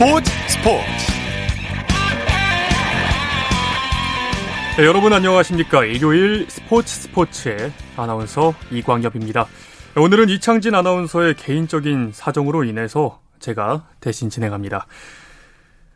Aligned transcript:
스포츠 0.00 0.32
스포츠. 0.48 0.82
네, 4.78 4.86
여러분 4.86 5.12
안녕하십니까? 5.12 5.84
일요일 5.84 6.46
스포츠 6.48 7.02
스포츠의 7.02 7.70
아나운서 7.98 8.54
이광엽입니다. 8.70 9.46
오늘은 9.98 10.30
이창진 10.30 10.74
아나운서의 10.74 11.34
개인적인 11.34 12.12
사정으로 12.14 12.64
인해서 12.64 13.20
제가 13.40 13.88
대신 14.00 14.30
진행합니다. 14.30 14.86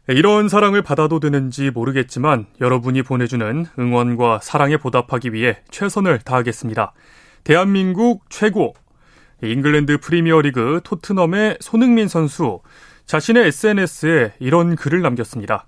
네, 0.06 0.14
이런 0.16 0.50
사랑을 0.50 0.82
받아도 0.82 1.18
되는지 1.18 1.70
모르겠지만 1.70 2.44
여러분이 2.60 3.04
보내주는 3.04 3.64
응원과 3.78 4.40
사랑에 4.42 4.76
보답하기 4.76 5.32
위해 5.32 5.62
최선을 5.70 6.18
다하겠습니다. 6.18 6.92
대한민국 7.42 8.26
최고. 8.28 8.74
잉글랜드 9.42 9.98
프리미어리그 9.98 10.80
토트넘의 10.84 11.58
손흥민 11.60 12.08
선수 12.08 12.60
자신의 13.06 13.46
SNS에 13.48 14.32
이런 14.38 14.76
글을 14.76 15.02
남겼습니다. 15.02 15.66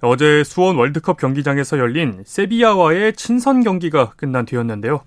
어제 0.00 0.44
수원 0.44 0.76
월드컵 0.76 1.18
경기장에서 1.18 1.78
열린 1.78 2.22
세비야와의 2.24 3.14
친선 3.14 3.62
경기가 3.62 4.12
끝난 4.16 4.46
뒤였는데요. 4.46 5.02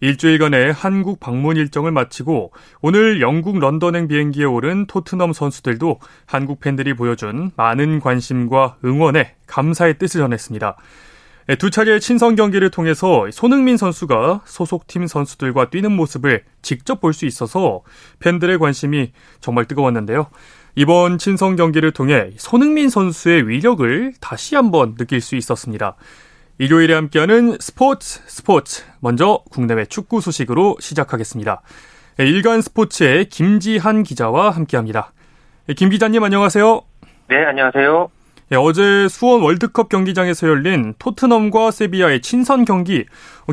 일주일간의 0.00 0.72
한국 0.72 1.20
방문 1.20 1.56
일정을 1.56 1.92
마치고 1.92 2.50
오늘 2.80 3.20
영국 3.20 3.60
런던행 3.60 4.08
비행기에 4.08 4.44
오른 4.44 4.86
토트넘 4.86 5.32
선수들도 5.32 6.00
한국 6.26 6.58
팬들이 6.58 6.94
보여준 6.94 7.52
많은 7.56 8.00
관심과 8.00 8.78
응원에 8.84 9.36
감사의 9.46 9.98
뜻을 9.98 10.20
전했습니다. 10.20 10.76
네, 11.46 11.56
두 11.56 11.70
차례의 11.70 12.00
친선 12.00 12.34
경기를 12.34 12.70
통해서 12.70 13.28
손흥민 13.30 13.76
선수가 13.76 14.42
소속팀 14.44 15.06
선수들과 15.06 15.70
뛰는 15.70 15.92
모습을 15.92 16.42
직접 16.62 17.00
볼 17.00 17.12
수 17.12 17.24
있어서 17.26 17.82
팬들의 18.18 18.58
관심이 18.58 19.12
정말 19.40 19.66
뜨거웠는데요. 19.66 20.28
이번 20.74 21.18
친선 21.18 21.56
경기를 21.56 21.90
통해 21.90 22.30
손흥민 22.38 22.88
선수의 22.88 23.46
위력을 23.46 24.14
다시 24.20 24.54
한번 24.56 24.94
느낄 24.94 25.20
수 25.20 25.36
있었습니다. 25.36 25.96
일요일에 26.58 26.94
함께하는 26.94 27.58
스포츠 27.60 28.20
스포츠 28.26 28.82
먼저 29.00 29.42
국내외 29.50 29.84
축구 29.84 30.22
소식으로 30.22 30.76
시작하겠습니다. 30.80 31.60
네, 32.16 32.26
일간 32.26 32.62
스포츠의 32.62 33.26
김지한 33.26 34.02
기자와 34.02 34.50
함께합니다. 34.50 35.12
네, 35.66 35.74
김 35.74 35.90
기자님 35.90 36.22
안녕하세요. 36.24 36.80
네, 37.28 37.44
안녕하세요. 37.44 38.10
네, 38.48 38.56
어제 38.56 39.08
수원 39.08 39.42
월드컵 39.42 39.90
경기장에서 39.90 40.48
열린 40.48 40.94
토트넘과 40.98 41.70
세비야의 41.70 42.22
친선 42.22 42.64
경기. 42.64 43.04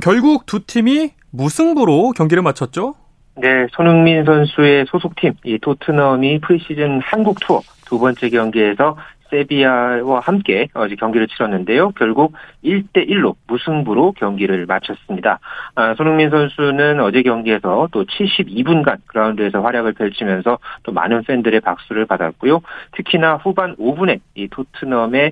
결국 0.01 0.45
두 0.45 0.65
팀이 0.65 1.13
무승부로 1.31 2.11
경기를 2.11 2.43
마쳤죠? 2.43 2.95
네, 3.41 3.67
손흥민 3.71 4.25
선수의 4.25 4.85
소속팀 4.87 5.33
이 5.45 5.57
토트넘이 5.59 6.39
프리시즌 6.41 6.99
한국 6.99 7.39
투어 7.39 7.61
두 7.85 7.97
번째 7.97 8.29
경기에서 8.29 8.97
세비야와 9.29 10.19
함께 10.19 10.67
어제 10.73 10.95
경기를 10.95 11.27
치렀는데요. 11.27 11.91
결국 11.91 12.33
1대 12.63 13.09
1로 13.09 13.35
무승부로 13.47 14.13
경기를 14.13 14.65
마쳤습니다. 14.65 15.39
아, 15.75 15.93
손흥민 15.95 16.29
선수는 16.29 16.99
어제 16.99 17.21
경기에서 17.21 17.87
또 17.91 18.03
72분간 18.05 18.97
그라운드에서 19.05 19.61
활약을 19.61 19.93
펼치면서 19.93 20.59
또 20.83 20.91
많은 20.91 21.23
팬들의 21.23 21.59
박수를 21.61 22.05
받았고요. 22.05 22.61
특히나 22.93 23.35
후반 23.35 23.75
5분에 23.75 24.19
이 24.35 24.47
토트넘의 24.47 25.31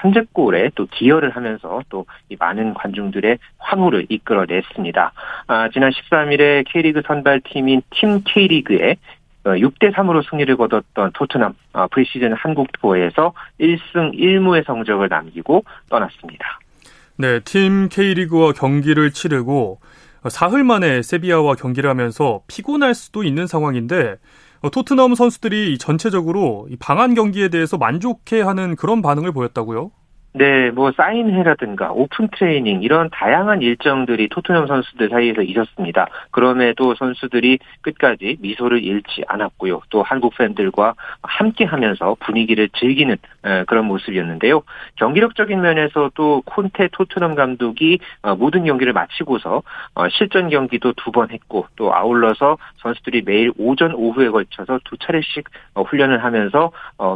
선제골에 0.00 0.70
또 0.74 0.86
기여를 0.86 1.30
하면서 1.30 1.82
또이 1.88 2.36
많은 2.38 2.74
관중들의 2.74 3.38
환호를 3.58 4.06
이끌어냈습니다. 4.08 5.12
아, 5.46 5.68
지난 5.70 5.90
13일에 5.90 6.64
K리그 6.66 7.02
선발팀인 7.06 7.82
팀 7.90 8.22
K리그에 8.24 8.96
6대 9.44 9.88
어, 9.88 9.92
3으로 9.92 10.28
승리를 10.28 10.56
거뒀던 10.56 11.12
토트넘 11.14 11.54
어, 11.72 11.86
프리시즌 11.88 12.32
한국 12.34 12.68
투어에서 12.80 13.32
1승 13.60 14.14
1무의 14.14 14.66
성적을 14.66 15.08
남기고 15.08 15.64
떠났습니다. 15.88 16.58
네, 17.16 17.40
팀 17.40 17.88
K리그와 17.88 18.52
경기를 18.52 19.10
치르고 19.10 19.80
사흘 20.28 20.64
만에 20.64 21.02
세비야와 21.02 21.54
경기를 21.54 21.88
하면서 21.88 22.42
피곤할 22.46 22.94
수도 22.94 23.24
있는 23.24 23.46
상황인데 23.46 24.16
어, 24.62 24.70
토트넘 24.70 25.14
선수들이 25.14 25.78
전체적으로 25.78 26.68
방한 26.78 27.14
경기에 27.14 27.48
대해서 27.48 27.78
만족해하는 27.78 28.76
그런 28.76 29.00
반응을 29.00 29.32
보였다고요? 29.32 29.90
네, 30.32 30.70
뭐 30.70 30.92
사인회라든가 30.92 31.90
오픈 31.90 32.28
트레이닝 32.28 32.82
이런 32.82 33.10
다양한 33.10 33.62
일정들이 33.62 34.28
토트넘 34.28 34.68
선수들 34.68 35.08
사이에서 35.08 35.42
있었습니다. 35.42 36.06
그럼에도 36.30 36.94
선수들이 36.94 37.58
끝까지 37.80 38.36
미소를 38.40 38.84
잃지 38.84 39.24
않았고요. 39.26 39.80
또 39.90 40.04
한국 40.04 40.36
팬들과 40.36 40.94
함께하면서 41.22 42.16
분위기를 42.20 42.68
즐기는 42.78 43.16
그런 43.66 43.86
모습이었는데요. 43.86 44.62
경기력적인 44.96 45.60
면에서 45.60 46.10
도 46.14 46.42
콘테 46.46 46.88
토트넘 46.92 47.34
감독이 47.34 47.98
어, 48.22 48.36
모든 48.36 48.64
경기를 48.64 48.92
마치고서 48.92 49.62
어, 49.94 50.08
실전 50.10 50.48
경기도 50.48 50.92
두 50.92 51.10
번 51.10 51.30
했고 51.32 51.66
또 51.74 51.92
아울러서 51.92 52.56
선수들이 52.76 53.22
매일 53.26 53.50
오전 53.58 53.92
오후에 53.94 54.28
걸쳐서 54.28 54.78
두 54.84 54.96
차례씩 54.96 55.48
어, 55.74 55.82
훈련을 55.82 56.22
하면서 56.22 56.70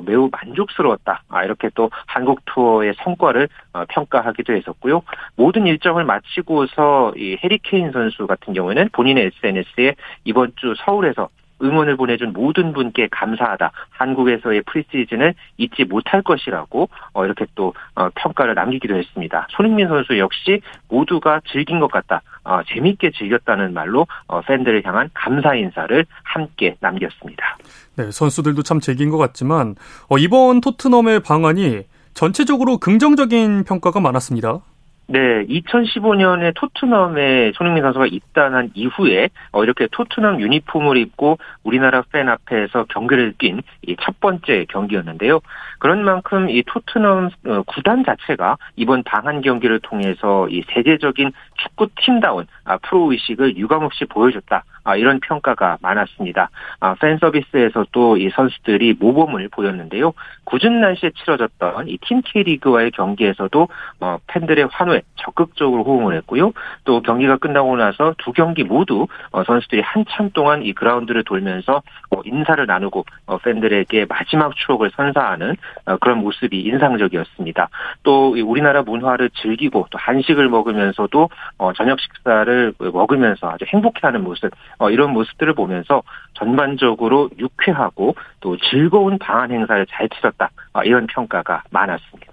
매우 0.04 0.28
만족스러웠다. 0.32 1.22
아, 1.28 1.44
이렇게 1.44 1.70
또 1.76 1.90
한국 2.06 2.40
투어의 2.46 2.94
성과를 3.04 3.48
어, 3.72 3.84
평가하기도 3.88 4.52
했었고요. 4.54 5.02
모든 5.36 5.66
일정을 5.66 6.04
마치고서 6.04 7.14
이 7.16 7.36
해리 7.42 7.58
케인 7.62 7.92
선수 7.92 8.26
같은 8.26 8.52
경우에는 8.54 8.88
본인의 8.92 9.30
SNS에 9.42 9.94
이번 10.24 10.52
주 10.56 10.74
서울에서 10.84 11.28
응원을 11.62 11.96
보내준 11.96 12.32
모든 12.32 12.72
분께 12.72 13.08
감사하다. 13.10 13.70
한국에서의 13.90 14.62
프리시즌을 14.62 15.34
잊지 15.56 15.84
못할 15.84 16.22
것이라고 16.22 16.88
어, 17.12 17.24
이렇게 17.24 17.46
또 17.54 17.74
어, 17.94 18.08
평가를 18.14 18.54
남기기도 18.54 18.96
했습니다. 18.96 19.46
손흥민 19.50 19.88
선수 19.88 20.18
역시 20.18 20.60
모두가 20.88 21.40
즐긴 21.46 21.80
것 21.80 21.90
같다. 21.90 22.22
재미있게 22.68 23.10
즐겼다는 23.12 23.72
말로 23.72 24.06
팬들을 24.46 24.84
향한 24.84 25.08
감사 25.14 25.54
인사를 25.54 26.04
함께 26.22 26.76
남겼습니다. 26.80 27.56
네, 27.96 28.10
선수들도 28.10 28.62
참 28.62 28.80
즐긴 28.80 29.08
것 29.08 29.16
같지만 29.16 29.76
이번 30.18 30.60
토트넘의 30.60 31.20
방안이 31.20 31.84
전체적으로 32.14 32.78
긍정적인 32.78 33.64
평가가 33.64 34.00
많았습니다. 34.00 34.60
네, 35.06 35.44
2015년에 35.44 36.52
토트넘에 36.54 37.52
손흥민 37.56 37.82
선수가 37.82 38.06
입단한 38.06 38.70
이후에 38.72 39.28
어, 39.52 39.62
이렇게 39.62 39.86
토트넘 39.92 40.40
유니폼을 40.40 40.96
입고 40.96 41.36
우리나라 41.62 42.02
팬 42.10 42.30
앞에서 42.30 42.86
경기를 42.88 43.34
뛴첫 43.36 44.20
번째 44.20 44.64
경기였는데요. 44.70 45.40
그런 45.78 46.04
만큼 46.04 46.48
이 46.48 46.62
토트넘 46.62 47.28
어, 47.46 47.62
구단 47.66 48.02
자체가 48.04 48.56
이번 48.76 49.02
방한 49.02 49.42
경기를 49.42 49.78
통해서 49.80 50.48
이 50.48 50.62
세계적인 50.72 51.32
축구 51.62 51.88
팀다운 51.96 52.46
아, 52.64 52.78
프로 52.78 53.12
의식을 53.12 53.58
유감없이 53.58 54.06
보여줬다. 54.06 54.64
아, 54.84 54.96
이런 54.96 55.18
평가가 55.20 55.78
많았습니다. 55.82 56.50
아, 56.80 56.94
팬 57.00 57.18
서비스에서도 57.18 58.18
이 58.18 58.30
선수들이 58.30 58.96
모범을 59.00 59.48
보였는데요. 59.48 60.12
굳은 60.44 60.80
날씨에 60.80 61.10
치러졌던 61.16 61.88
이 61.88 61.98
팀 62.04 62.22
K리그와의 62.22 62.90
경기에서도 62.92 63.68
어, 64.00 64.18
팬들의 64.26 64.68
환호에 64.70 65.02
적극적으로 65.16 65.82
호응을 65.84 66.16
했고요. 66.16 66.52
또 66.84 67.00
경기가 67.00 67.38
끝나고 67.38 67.76
나서 67.76 68.14
두 68.18 68.32
경기 68.32 68.62
모두 68.62 69.06
어, 69.30 69.44
선수들이 69.44 69.80
한참 69.82 70.30
동안 70.30 70.62
이 70.62 70.72
그라운드를 70.72 71.24
돌면서 71.24 71.82
어, 72.10 72.20
인사를 72.24 72.64
나누고 72.66 73.04
어, 73.26 73.38
팬들에게 73.38 74.06
마지막 74.08 74.54
추억을 74.56 74.90
선사하는 74.94 75.56
어, 75.86 75.96
그런 75.96 76.18
모습이 76.18 76.60
인상적이었습니다. 76.60 77.68
또 78.02 78.34
우리나라 78.44 78.82
문화를 78.82 79.30
즐기고 79.30 79.86
또 79.90 79.98
한식을 79.98 80.48
먹으면서도 80.48 81.30
어, 81.58 81.72
저녁 81.72 82.00
식사를 82.00 82.74
먹으면서 82.78 83.50
아주 83.50 83.64
행복해하는 83.68 84.22
모습 84.22 84.50
어, 84.78 84.90
이런 84.90 85.12
모습들을 85.12 85.54
보면서 85.54 86.02
전반적으로 86.34 87.30
유쾌하고 87.38 88.14
또 88.40 88.56
즐거운 88.70 89.18
방한 89.18 89.50
행사를 89.50 89.86
잘 89.90 90.08
치렀다 90.08 90.50
어, 90.72 90.82
이런 90.82 91.06
평가가 91.06 91.62
많았습니다. 91.70 92.32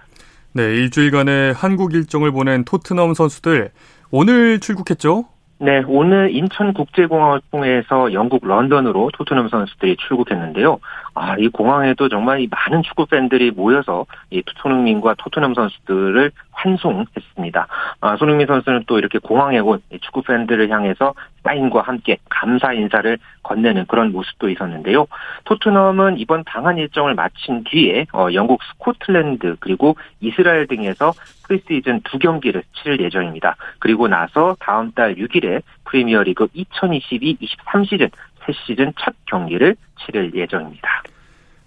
네, 0.53 0.63
일주일간의 0.63 1.53
한국 1.53 1.93
일정을 1.93 2.31
보낸 2.31 2.65
토트넘 2.65 3.13
선수들 3.13 3.71
오늘 4.11 4.59
출국했죠? 4.59 5.25
네, 5.59 5.83
오늘 5.87 6.35
인천국제공항을 6.35 7.41
통해서 7.51 8.11
영국 8.13 8.47
런던으로 8.47 9.11
토트넘 9.13 9.47
선수들이 9.49 9.95
출국했는데요. 9.97 10.79
아, 11.13 11.35
이 11.37 11.49
공항에도 11.49 12.07
정말 12.09 12.41
이 12.41 12.47
많은 12.49 12.83
축구 12.83 13.05
팬들이 13.05 13.51
모여서 13.51 14.05
이 14.29 14.41
손흥민과 14.61 15.15
토트넘 15.17 15.53
선수들을 15.53 16.31
환송했습니다. 16.51 17.67
아, 18.01 18.17
손흥민 18.17 18.47
선수는 18.47 18.83
또 18.87 18.97
이렇게 18.97 19.19
공항에 19.19 19.59
온 19.59 19.81
축구 20.01 20.21
팬들을 20.21 20.69
향해서 20.69 21.13
사인과 21.43 21.81
함께 21.81 22.17
감사 22.29 22.71
인사를 22.71 23.17
건네는 23.43 23.85
그런 23.87 24.11
모습도 24.11 24.49
있었는데요. 24.49 25.07
토트넘은 25.45 26.19
이번 26.19 26.43
방한 26.43 26.77
일정을 26.77 27.15
마친 27.15 27.63
뒤에 27.63 28.05
어, 28.13 28.27
영국 28.33 28.61
스코틀랜드 28.63 29.55
그리고 29.59 29.95
이스라엘 30.19 30.67
등에서 30.67 31.13
프리시즌 31.47 32.01
두 32.03 32.19
경기를 32.19 32.63
치를 32.75 33.01
예정입니다. 33.01 33.55
그리고 33.79 34.07
나서 34.07 34.55
다음 34.59 34.91
달 34.91 35.15
6일에 35.15 35.63
프리미어리그 35.85 36.47
2022-23 36.47 37.89
시즌 37.89 38.09
새 38.45 38.53
시즌 38.65 38.93
첫 38.99 39.13
경기를 39.25 39.75
치를 40.05 40.33
예정입니다. 40.33 41.03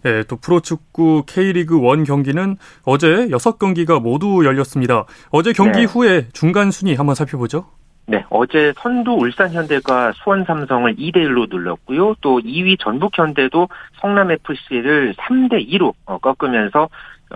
네, 0.02 0.22
또 0.24 0.36
프로축구 0.36 1.24
K리그 1.26 1.76
1 1.76 2.04
경기는 2.04 2.56
어제 2.84 3.26
6경기가 3.28 4.02
모두 4.02 4.44
열렸습니다. 4.44 5.06
어제 5.30 5.52
경기 5.52 5.80
네. 5.80 5.84
후에 5.84 6.28
중간 6.32 6.70
순위 6.70 6.94
한번 6.94 7.14
살펴보죠. 7.14 7.64
네, 8.06 8.22
어제 8.28 8.74
선두 8.76 9.12
울산 9.12 9.50
현대가 9.52 10.12
수원 10.12 10.44
삼성을 10.44 10.94
2대 10.96 11.16
1로 11.16 11.48
눌렀고요. 11.48 12.16
또 12.20 12.38
2위 12.38 12.78
전북 12.78 13.18
현대도 13.18 13.68
성남FC를 14.02 15.14
3대 15.14 15.66
2로 15.70 15.94
어, 16.04 16.18
꺾으면서 16.18 16.82
어, 16.82 16.88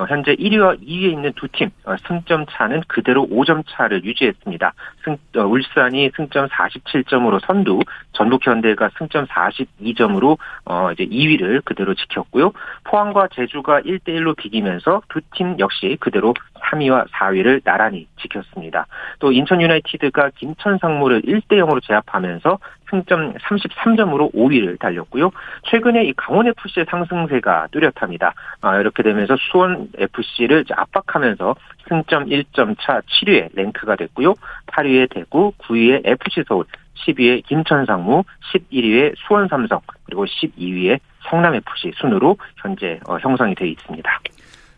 현재 0.09 0.35
1위와 0.35 0.81
2위에 0.83 1.11
있는 1.13 1.33
두팀 1.35 1.71
어, 1.85 1.97
승점 2.07 2.47
차는 2.51 2.83
그대로 2.89 3.27
5점 3.27 3.65
차를 3.69 4.05
유지했습니다. 4.05 4.73
승, 5.05 5.17
어, 5.37 5.45
울산이 5.45 6.11
승점 6.17 6.49
47점으로 6.49 7.41
선두, 7.47 7.81
전북현대가 8.13 8.91
승점 8.99 9.27
42점으로 9.27 10.39
어, 10.65 10.93
이제 10.93 11.05
2위를 11.05 11.65
그대로 11.65 11.95
지켰고요. 11.95 12.53
포항과 12.85 13.29
제주가 13.35 13.81
1대 13.81 14.09
1로 14.09 14.37
비기면서 14.37 15.03
두 15.09 15.21
팀 15.35 15.59
역시 15.59 15.97
그대로 16.01 16.35
3위와 16.61 17.09
4위를 17.11 17.63
나란히 17.65 18.07
지켰습니다. 18.21 18.87
또 19.19 19.33
인천 19.33 19.61
유나이티드가 19.61 20.31
김천 20.37 20.79
상무를 20.79 21.23
1대 21.23 21.53
0으로 21.59 21.83
제압하면서 21.83 22.59
승점 22.91 23.35
33점으로 23.35 24.33
5위를 24.33 24.79
달렸고요. 24.79 25.31
최근에 25.71 26.05
이 26.05 26.13
강원 26.15 26.47
FC의 26.47 26.87
상승세가 26.89 27.69
뚜렷합니다. 27.71 28.35
아, 28.63 28.79
이렇게 28.79 29.03
되면서 29.03 29.37
수원 29.37 29.89
FC를 29.97 30.65
압박하면서 30.71 31.57
승점 31.89 32.27
1점 32.27 32.77
차 32.81 33.01
7위에 33.01 33.51
랭크가 33.55 33.97
됐고요. 33.97 34.35
8위에 34.67 35.11
대구, 35.11 35.53
9위에 35.59 36.03
FC 36.05 36.45
서울, 36.47 36.65
10위에 37.07 37.47
김천 37.47 37.87
상무, 37.87 38.25
11위에 38.53 39.15
수원 39.17 39.49
삼성, 39.49 39.81
그리고 40.05 40.25
12위에 40.25 40.99
성남FC 41.29 41.93
순으로 41.97 42.37
현재 42.57 43.01
어, 43.07 43.19
형성이 43.19 43.55
되어 43.55 43.69
있습니다. 43.69 44.21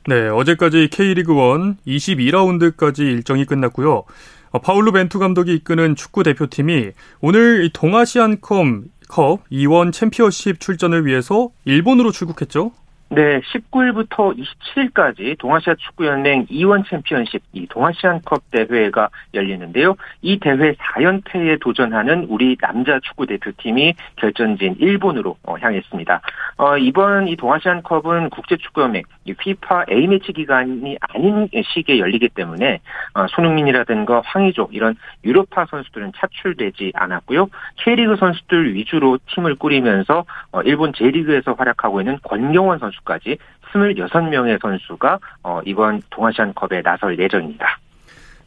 네, 0.07 0.29
어제까지 0.29 0.89
K리그 0.91 1.33
1 1.33 1.77
22라운드까지 1.87 3.01
일정이 3.01 3.45
끝났고요. 3.45 4.05
어, 4.53 4.59
파울루 4.59 4.93
벤투 4.93 5.19
감독이 5.19 5.55
이끄는 5.55 5.95
축구 5.95 6.23
대표팀이 6.23 6.91
오늘 7.21 7.71
동아시안컵 7.73 8.67
컵 9.09 9.43
이원 9.51 9.93
챔피언십 9.93 10.61
출전을 10.61 11.05
위해서 11.05 11.51
일본으로 11.65 12.13
출국했죠. 12.13 12.73
네, 13.13 13.41
19일부터 13.41 14.39
27일까지 14.39 15.37
동아시아 15.37 15.75
축구연맹 15.75 16.47
이원 16.49 16.85
챔피언십 16.85 17.43
이 17.53 17.67
동아시안컵 17.67 18.53
대회가 18.53 19.09
열리는데요. 19.35 19.97
이 20.23 20.39
대회 20.39 20.75
4연패에 20.75 21.61
도전하는 21.61 22.27
우리 22.29 22.57
남자 22.57 23.01
축구 23.01 23.27
대표팀이 23.27 23.95
결전진 24.15 24.77
일본으로 24.79 25.37
어, 25.43 25.57
향했습니다. 25.61 26.21
어, 26.59 26.79
이번 26.79 27.27
이 27.27 27.35
동아시안컵은 27.35 28.31
국제축구연맹 28.31 29.03
이 29.25 29.35
피파 29.35 29.87
A매치 29.91 30.33
기간이 30.33 30.97
아닌 31.01 31.49
시기에 31.65 31.99
열리기 31.99 32.29
때문에 32.29 32.79
어, 33.15 33.27
손흥민이라든가 33.27 34.23
황의조 34.25 34.69
이런 34.71 34.95
유로파 35.25 35.67
선수들은 35.69 36.13
차출되지 36.17 36.93
않았고요. 36.95 37.49
K리그 37.75 38.15
선수들 38.15 38.73
위주로 38.75 39.19
팀을 39.35 39.57
꾸리면서 39.57 40.25
어, 40.53 40.63
일본 40.63 40.93
J리그에서 40.93 41.55
활약하고 41.55 42.01
있는 42.01 42.17
권경원 42.23 42.79
선수 42.79 43.00
선수까지 43.01 43.39
26명의 43.73 44.61
선수가 44.61 45.19
어, 45.43 45.61
이번 45.65 46.03
동아시안컵에 46.11 46.83
나설 46.83 47.19
예정입니다. 47.19 47.79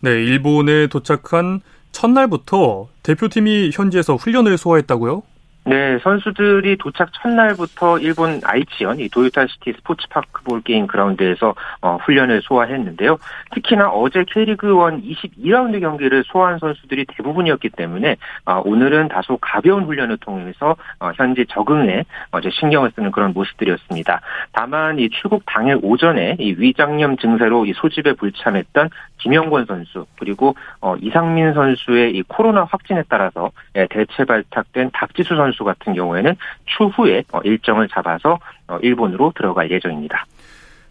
네, 0.01 0.11
일본에 0.11 0.87
도착한 0.87 1.61
첫날부터 1.91 2.89
대표팀이 3.03 3.71
현지에서 3.73 4.15
훈련을 4.15 4.57
소화했다고요? 4.57 5.23
네, 5.65 5.97
선수들이 5.99 6.75
도착 6.77 7.09
첫날부터 7.13 7.97
일본 7.99 8.41
아이치현 8.43 8.99
이 8.99 9.07
도요타시티 9.07 9.71
스포츠파크 9.77 10.43
볼게임 10.43 10.87
그라운드에서 10.87 11.55
어, 11.81 11.97
훈련을 12.03 12.41
소화했는데요. 12.41 13.17
특히나 13.51 13.89
어제 13.89 14.25
K리그 14.27 14.67
1 14.67 14.73
22라운드 14.73 15.79
경기를 15.79 16.23
소화한 16.25 16.59
선수들이 16.59 17.05
대부분이었기 17.05 17.69
때문에 17.69 18.17
어, 18.45 18.61
오늘은 18.65 19.07
다소 19.07 19.37
가벼운 19.37 19.85
훈련을 19.85 20.17
통해서 20.17 20.75
어, 20.99 21.11
현재 21.15 21.45
적응에 21.45 22.03
어제 22.31 22.49
신경을 22.49 22.91
쓰는 22.93 23.11
그런 23.11 23.31
모습들이었습니다. 23.31 24.19
다만 24.51 24.99
이 24.99 25.09
출국 25.09 25.43
당일 25.45 25.79
오전에 25.81 26.35
이 26.39 26.55
위장염 26.57 27.15
증세로 27.15 27.65
이 27.67 27.73
소집에 27.73 28.13
불참했던 28.13 28.89
김영권 29.19 29.65
선수 29.65 30.05
그리고 30.19 30.55
어, 30.81 30.95
이상민 30.97 31.53
선수의 31.53 32.11
이 32.11 32.21
코로나 32.23 32.65
확진에 32.65 33.03
따라서 33.07 33.51
예, 33.75 33.87
대체 33.89 34.25
발탁된 34.25 34.91
박지수 34.91 35.35
선수 35.37 35.52
선수 35.53 35.63
같은 35.63 35.93
경우에는 35.93 36.35
추후에 36.65 37.23
어, 37.31 37.39
일정을 37.43 37.87
잡아서 37.89 38.39
어, 38.67 38.77
일본으로 38.81 39.31
들어갈 39.35 39.71
예정입니다. 39.71 40.25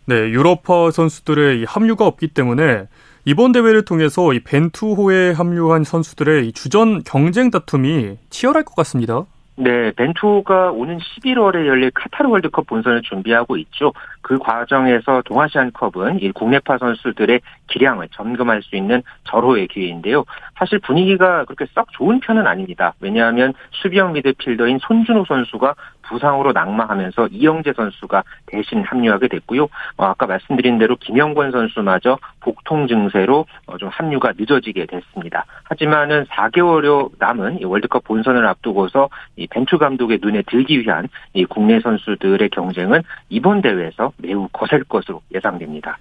네, 0.06 0.16
유럽파 0.30 0.90
선수들의 0.90 1.64
합류가 1.66 2.06
없기 2.06 2.28
때문에 2.28 2.86
이번 3.24 3.52
대회를 3.52 3.84
통해서 3.84 4.32
이 4.32 4.40
벤투호에 4.40 5.32
합류한 5.32 5.84
선수들의 5.84 6.52
주전 6.52 7.04
경쟁 7.04 7.50
다툼이 7.50 8.18
치열할 8.30 8.64
것 8.64 8.74
같습니다. 8.76 9.24
네, 9.54 9.92
벤투가 9.92 10.70
오는 10.70 10.98
11월에 10.98 11.66
열릴 11.66 11.90
카타르 11.90 12.28
월드컵 12.28 12.66
본선을 12.66 13.02
준비하고 13.02 13.58
있죠. 13.58 13.92
그 14.22 14.38
과정에서 14.38 15.22
동아시안컵은 15.26 16.22
이 16.22 16.32
국내파 16.32 16.78
선수들의 16.78 17.40
기량을 17.66 18.08
점검할 18.12 18.62
수 18.62 18.76
있는 18.76 19.02
절호의 19.24 19.68
기회인데요. 19.68 20.24
사실 20.58 20.78
분위기가 20.78 21.44
그렇게 21.44 21.66
썩 21.74 21.92
좋은 21.92 22.20
편은 22.20 22.46
아닙니다. 22.46 22.94
왜냐하면 23.00 23.52
수비형 23.72 24.14
미드필더인 24.14 24.78
손준호 24.80 25.26
선수가 25.26 25.74
부상으로 26.12 26.52
낙마하면서 26.52 27.28
이영재 27.28 27.72
선수가 27.74 28.22
대신 28.46 28.82
합류하게 28.82 29.28
됐고요. 29.28 29.64
어, 29.64 30.04
아까 30.04 30.26
말씀드린 30.26 30.78
대로 30.78 30.96
김영권 30.96 31.50
선수마저 31.50 32.18
복통 32.40 32.86
증세로 32.86 33.46
어, 33.66 33.78
좀 33.78 33.88
합류가 33.88 34.34
늦어지게 34.38 34.86
됐습니다. 34.86 35.44
하지만은 35.64 36.24
4개월여 36.26 37.10
남은 37.18 37.64
월드컵 37.64 38.04
본선을 38.04 38.46
앞두고서 38.46 39.08
이 39.36 39.46
벤투 39.46 39.78
감독의 39.78 40.18
눈에 40.22 40.42
들기 40.42 40.80
위한 40.80 41.08
이 41.32 41.44
국내 41.44 41.80
선수들의 41.80 42.48
경쟁은 42.50 43.02
이번 43.30 43.62
대회에서 43.62 44.12
매우 44.18 44.48
거셀 44.52 44.84
것으로 44.84 45.22
예상됩니다. 45.34 45.98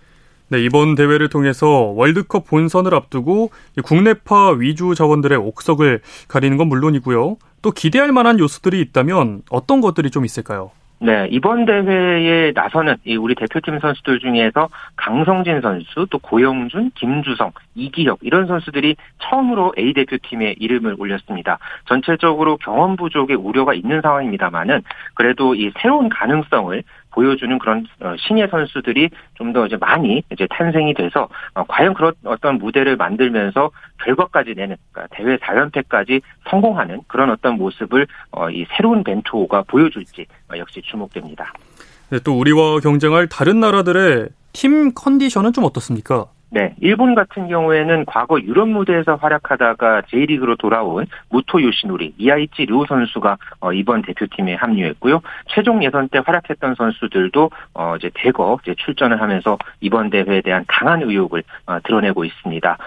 네, 0.52 0.62
이번 0.62 0.96
대회를 0.96 1.30
통해서 1.30 1.94
월드컵 1.96 2.46
본선을 2.46 2.94
앞두고 2.94 3.52
국내파 3.86 4.52
위주 4.52 4.96
자원들의 4.96 5.38
옥석을 5.38 6.02
가리는 6.28 6.58
건 6.58 6.68
물론이고요. 6.68 7.38
또 7.62 7.72
기대할 7.72 8.12
만한 8.12 8.40
요소들이 8.40 8.80
있다면 8.82 9.44
어떤 9.50 9.82
것들이 9.82 10.10
좀 10.10 10.26
있을까요? 10.26 10.72
네, 11.04 11.28
이번 11.32 11.66
대회에 11.66 12.52
나서는 12.54 12.98
우리 13.20 13.34
대표팀 13.34 13.80
선수들 13.80 14.20
중에서 14.20 14.70
강성진 14.96 15.60
선수, 15.60 16.06
또 16.12 16.20
고영준, 16.20 16.92
김주성, 16.94 17.52
이기혁 17.74 18.20
이런 18.22 18.46
선수들이 18.46 18.96
처음으로 19.18 19.74
A 19.80 19.94
대표팀에 19.94 20.58
이름을 20.60 20.98
올렸습니다. 21.00 21.58
전체적으로 21.86 22.58
경험 22.58 22.98
부족의 22.98 23.36
우려가 23.36 23.74
있는 23.74 24.02
상황입니다만은 24.02 24.84
그래도 25.16 25.56
이 25.56 25.72
새로운 25.82 26.08
가능성을 26.08 26.84
보여주는 27.12 27.58
그런 27.60 27.86
어, 28.02 28.16
신예 28.18 28.48
선수들이 28.48 29.10
좀 29.36 29.52
더 29.52 29.66
이제 29.66 29.76
많이 29.78 30.24
이제 30.32 30.48
탄생이 30.50 30.94
돼서 30.94 31.28
어, 31.54 31.64
과연 31.68 31.94
그런 31.94 32.14
어떤 32.24 32.58
무대를 32.58 32.96
만들면서 32.96 33.70
결과까지 34.04 34.54
내는 34.56 34.78
그러니까 34.92 35.14
대회 35.16 35.36
4연패까지 35.38 36.22
성공하는 36.50 37.02
그런 37.08 37.30
어떤 37.32 37.58
모습을 37.58 38.08
어, 38.32 38.50
이 38.50 38.66
새로운 38.76 39.04
벤투호가 39.04 39.64
보여줄지 39.64 40.26
역시 40.56 40.82
주목됩니다. 40.84 41.52
네, 42.10 42.20
또 42.24 42.38
우리와 42.38 42.80
경쟁할 42.80 43.28
다른 43.28 43.60
나라들의 43.60 44.30
팀 44.54 44.94
컨디션은 44.94 45.54
좀 45.54 45.64
어떻습니까? 45.66 46.28
네, 46.54 46.76
일본 46.82 47.16
같은 47.16 47.48
경우에는 47.48 48.04
과거 48.04 48.38
유럽 48.42 48.68
무대에서 48.68 49.16
활약하다가 49.16 50.02
J리그로 50.10 50.58
돌아온 50.58 51.06
무토 51.30 51.62
요시노리, 51.62 52.16
이아이치 52.18 52.66
류 52.66 52.84
선수가 52.90 53.38
어, 53.62 53.72
이번 53.72 54.02
대표팀에 54.02 54.56
합류했고요. 54.56 55.22
최종 55.48 55.82
예선 55.82 56.10
때 56.10 56.20
활약했던 56.20 56.76
선수들도 56.76 57.52
어, 57.74 57.96
이제 57.96 58.12
대거 58.14 58.60
이제 58.64 58.76
출전을 58.78 59.22
하면서 59.22 59.58
이번 59.80 60.10
대회에 60.10 60.42
대한 60.42 60.66
강한 60.68 61.02
의욕을 61.04 61.42
어, 61.68 61.80
드러내고 61.86 62.26
있습니다. 62.26 62.78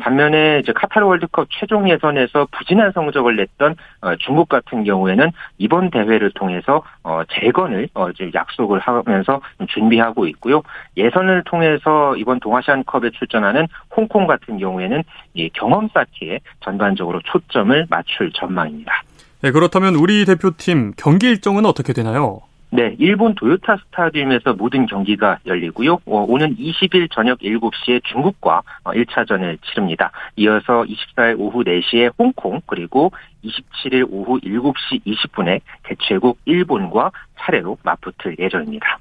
반면에 0.00 0.60
이제 0.60 0.72
카타르 0.72 1.04
월드컵 1.04 1.48
최종 1.50 1.90
예선에서 1.90 2.46
부진한 2.52 2.92
성적을 2.92 3.34
냈던 3.34 3.74
중국 4.20 4.48
같은 4.48 4.84
경우에는 4.84 5.32
이번 5.58 5.90
대회를 5.90 6.30
통해서 6.32 6.84
재건을 7.30 7.88
약속을 8.34 8.78
하면서 8.78 9.40
준비하고 9.68 10.26
있고요. 10.28 10.62
예선을 10.96 11.42
통해서 11.44 12.14
이번 12.16 12.38
동아시안컵에 12.40 13.07
월드컵에 13.08 13.10
출전하는 13.18 13.66
홍콩 13.94 14.26
같은 14.26 14.58
경우에는 14.58 15.02
이 15.34 15.48
경험 15.50 15.88
쌓기에 15.92 16.40
전반적으로 16.60 17.20
초점을 17.24 17.86
맞출 17.88 18.30
전망입니다. 18.32 19.02
네, 19.42 19.50
그렇다면 19.50 19.94
우리 19.94 20.24
대표팀 20.24 20.94
경기 20.96 21.28
일정은 21.28 21.64
어떻게 21.64 21.92
되나요? 21.92 22.40
네, 22.70 22.94
일본 22.98 23.34
도요타 23.34 23.78
스타디움에서 23.86 24.52
모든 24.52 24.84
경기가 24.84 25.38
열리고요. 25.46 25.94
어, 26.04 26.26
오는 26.28 26.54
20일 26.54 27.10
저녁 27.10 27.38
7시에 27.38 28.04
중국과 28.04 28.60
1차전을 28.84 29.54
어, 29.54 29.58
치릅니다. 29.64 30.12
이어서 30.36 30.84
24일 30.84 31.36
오후 31.38 31.64
4시에 31.64 32.12
홍콩 32.18 32.60
그리고 32.66 33.10
27일 33.42 34.06
오후 34.10 34.38
7시 34.40 35.02
20분에 35.06 35.60
개최국 35.84 36.38
일본과 36.44 37.10
차례로 37.38 37.78
맞붙을 37.82 38.36
예정입니다. 38.38 38.98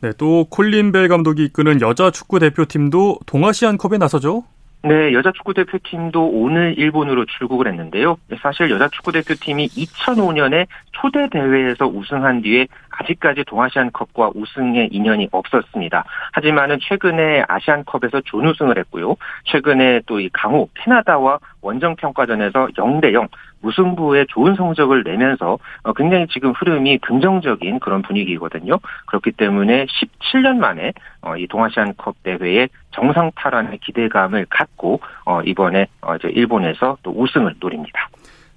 네, 0.00 0.12
또 0.16 0.44
콜린 0.44 0.92
벨 0.92 1.08
감독이 1.08 1.44
이끄는 1.44 1.80
여자 1.80 2.10
축구 2.10 2.38
대표팀도 2.38 3.18
동아시안컵에 3.26 3.98
나서죠. 3.98 4.44
네, 4.84 5.12
여자 5.12 5.32
축구 5.32 5.54
대표팀도 5.54 6.24
오늘 6.24 6.78
일본으로 6.78 7.24
출국을 7.26 7.66
했는데요. 7.66 8.16
사실 8.40 8.70
여자 8.70 8.86
축구 8.88 9.10
대표팀이 9.10 9.66
2005년에 9.66 10.68
초대 10.92 11.28
대회에서 11.28 11.86
우승한 11.88 12.42
뒤에 12.42 12.68
아직까지 12.90 13.42
동아시안컵과 13.44 14.30
우승의 14.36 14.90
인연이 14.92 15.28
없었습니다. 15.32 16.04
하지만은 16.32 16.78
최근에 16.80 17.44
아시안컵에서 17.48 18.20
준우승을 18.20 18.78
했고요. 18.78 19.16
최근에 19.44 20.02
또 20.06 20.20
이 20.20 20.28
강호 20.32 20.68
캐나다와 20.74 21.40
원정 21.60 21.96
평가전에서 21.96 22.68
0대 22.76 23.12
0 23.12 23.26
무승부의 23.60 24.26
좋은 24.28 24.54
성적을 24.54 25.02
내면서 25.04 25.58
어, 25.82 25.92
굉장히 25.92 26.26
지금 26.28 26.52
흐름이 26.52 26.98
긍정적인 26.98 27.80
그런 27.80 28.02
분위기거든요. 28.02 28.78
그렇기 29.06 29.32
때문에 29.32 29.86
17년 29.86 30.56
만에 30.56 30.92
어, 31.20 31.36
이 31.36 31.46
동아시안컵 31.46 32.22
대회에 32.22 32.68
정상 32.92 33.30
탈환의 33.34 33.78
기대감을 33.78 34.46
갖고 34.50 35.00
어, 35.24 35.42
이번에 35.42 35.86
이제 36.18 36.28
일본에서 36.28 36.98
또 37.02 37.12
우승을 37.16 37.54
노립니다. 37.60 38.08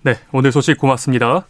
네, 0.03 0.13
오늘 0.31 0.51
소식 0.51 0.77
고맙습니다. 0.77 1.46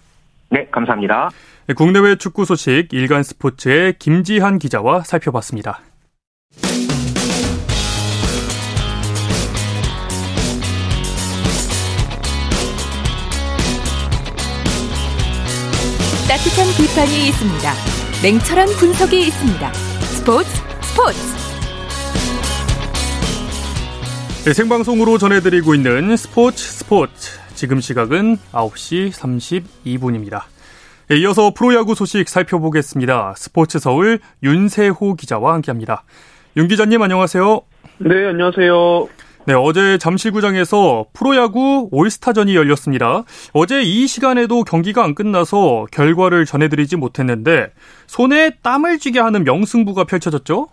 네, 0.49 0.67
감사합니다. 0.69 1.29
네, 1.67 1.73
국내외 1.73 2.15
축구 2.15 2.43
소식 2.45 2.89
일간 2.91 3.23
스포츠의 3.23 3.93
김지한 3.97 4.59
기자와 4.59 5.01
살펴봤습니다. 5.01 5.79
따뜻한 16.41 16.65
비판이 16.75 17.27
있습니다. 17.27 17.71
냉철한 18.23 18.69
분석이 18.79 19.27
있습니다. 19.27 19.73
스포츠 19.73 20.49
스포츠. 20.81 21.19
네, 24.45 24.53
생방송으로 24.53 25.19
전해드리고 25.19 25.75
있는 25.75 26.17
스포츠 26.17 26.63
스포츠. 26.63 27.39
지금 27.53 27.79
시각은 27.79 28.37
9시 28.53 29.11
32분입니다. 29.11 30.45
네, 31.09 31.17
이어서 31.17 31.51
프로야구 31.53 31.93
소식 31.93 32.27
살펴보겠습니다. 32.27 33.35
스포츠 33.37 33.77
서울 33.77 34.19
윤세호 34.41 35.13
기자와 35.13 35.53
함께합니다. 35.53 36.05
윤 36.57 36.67
기자님 36.67 37.03
안녕하세요. 37.03 37.61
네, 37.99 38.29
안녕하세요. 38.29 39.07
네, 39.47 39.55
어제 39.55 39.97
잠실구장에서 39.97 41.05
프로야구 41.13 41.89
올스타전이 41.91 42.55
열렸습니다. 42.55 43.23
어제 43.53 43.81
이 43.81 44.05
시간에도 44.05 44.63
경기가 44.63 45.03
안 45.03 45.15
끝나서 45.15 45.87
결과를 45.91 46.45
전해드리지 46.45 46.95
못했는데 46.97 47.71
손에 48.05 48.51
땀을 48.61 48.99
쥐게 48.99 49.19
하는 49.19 49.43
명승부가 49.43 50.03
펼쳐졌죠? 50.03 50.67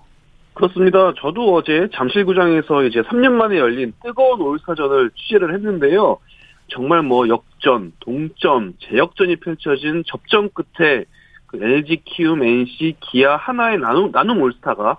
그렇습니다. 0.53 1.15
저도 1.19 1.55
어제 1.55 1.89
잠실구장에서 1.95 2.85
이제 2.85 3.01
3년 3.03 3.33
만에 3.33 3.57
열린 3.57 3.95
뜨거운 4.03 4.43
올스타전을 4.43 5.13
취재를 5.17 5.55
했는데요. 5.55 6.19
정말 6.67 7.03
뭐 7.03 7.27
역전, 7.27 7.93
동점, 8.01 8.75
재역전이 8.81 9.37
펼쳐진 9.37 10.03
접전 10.07 10.51
끝에 10.53 11.05
그 11.47 11.57
LG, 11.63 12.03
키움, 12.05 12.43
NC, 12.43 12.97
기아 13.01 13.37
하나의 13.37 13.79
나눔, 13.79 14.11
나눔 14.13 14.43
올스타가 14.43 14.99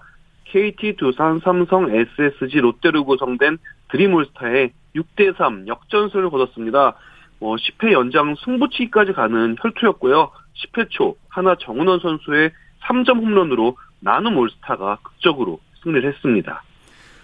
KT, 0.51 0.95
두산, 0.97 1.39
삼성, 1.39 1.89
SSG, 1.93 2.59
롯데로 2.59 3.05
구성된 3.05 3.57
드림올스타의 3.89 4.71
6대3 4.95 5.67
역전승을 5.67 6.29
거뒀습니다. 6.29 6.95
뭐 7.39 7.55
10회 7.55 7.91
연장 7.93 8.35
승부치기까지 8.43 9.13
가는 9.13 9.55
혈투였고요. 9.59 10.31
10회 10.55 10.89
초 10.89 11.15
하나 11.29 11.55
정은원 11.55 11.99
선수의 11.99 12.51
3점 12.83 13.17
홈런으로 13.17 13.77
나눔 13.99 14.37
올스타가 14.37 14.99
극적으로 15.03 15.59
승리를 15.83 16.11
했습니다. 16.13 16.63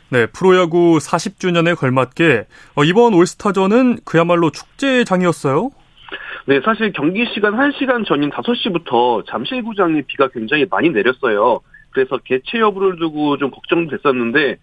네, 0.09 0.27
프로야구 0.27 0.97
40주년에 0.99 1.77
걸맞게 1.77 2.45
어, 2.75 2.83
이번 2.83 3.13
올스타전은 3.13 3.99
그야말로 4.05 4.51
축제장이었어요. 4.51 5.71
네, 6.45 6.61
사실 6.63 6.93
경기 6.93 7.25
시간 7.33 7.53
1시간 7.53 8.05
전인 8.05 8.29
5시부터 8.29 9.25
잠실구장에 9.27 10.03
비가 10.07 10.27
굉장히 10.27 10.65
많이 10.69 10.89
내렸어요. 10.91 11.61
그래서 11.95 12.17
개최 12.17 12.59
여부를 12.59 12.97
두고 12.97 13.37
좀 13.37 13.51
걱정됐었는데 13.51 14.57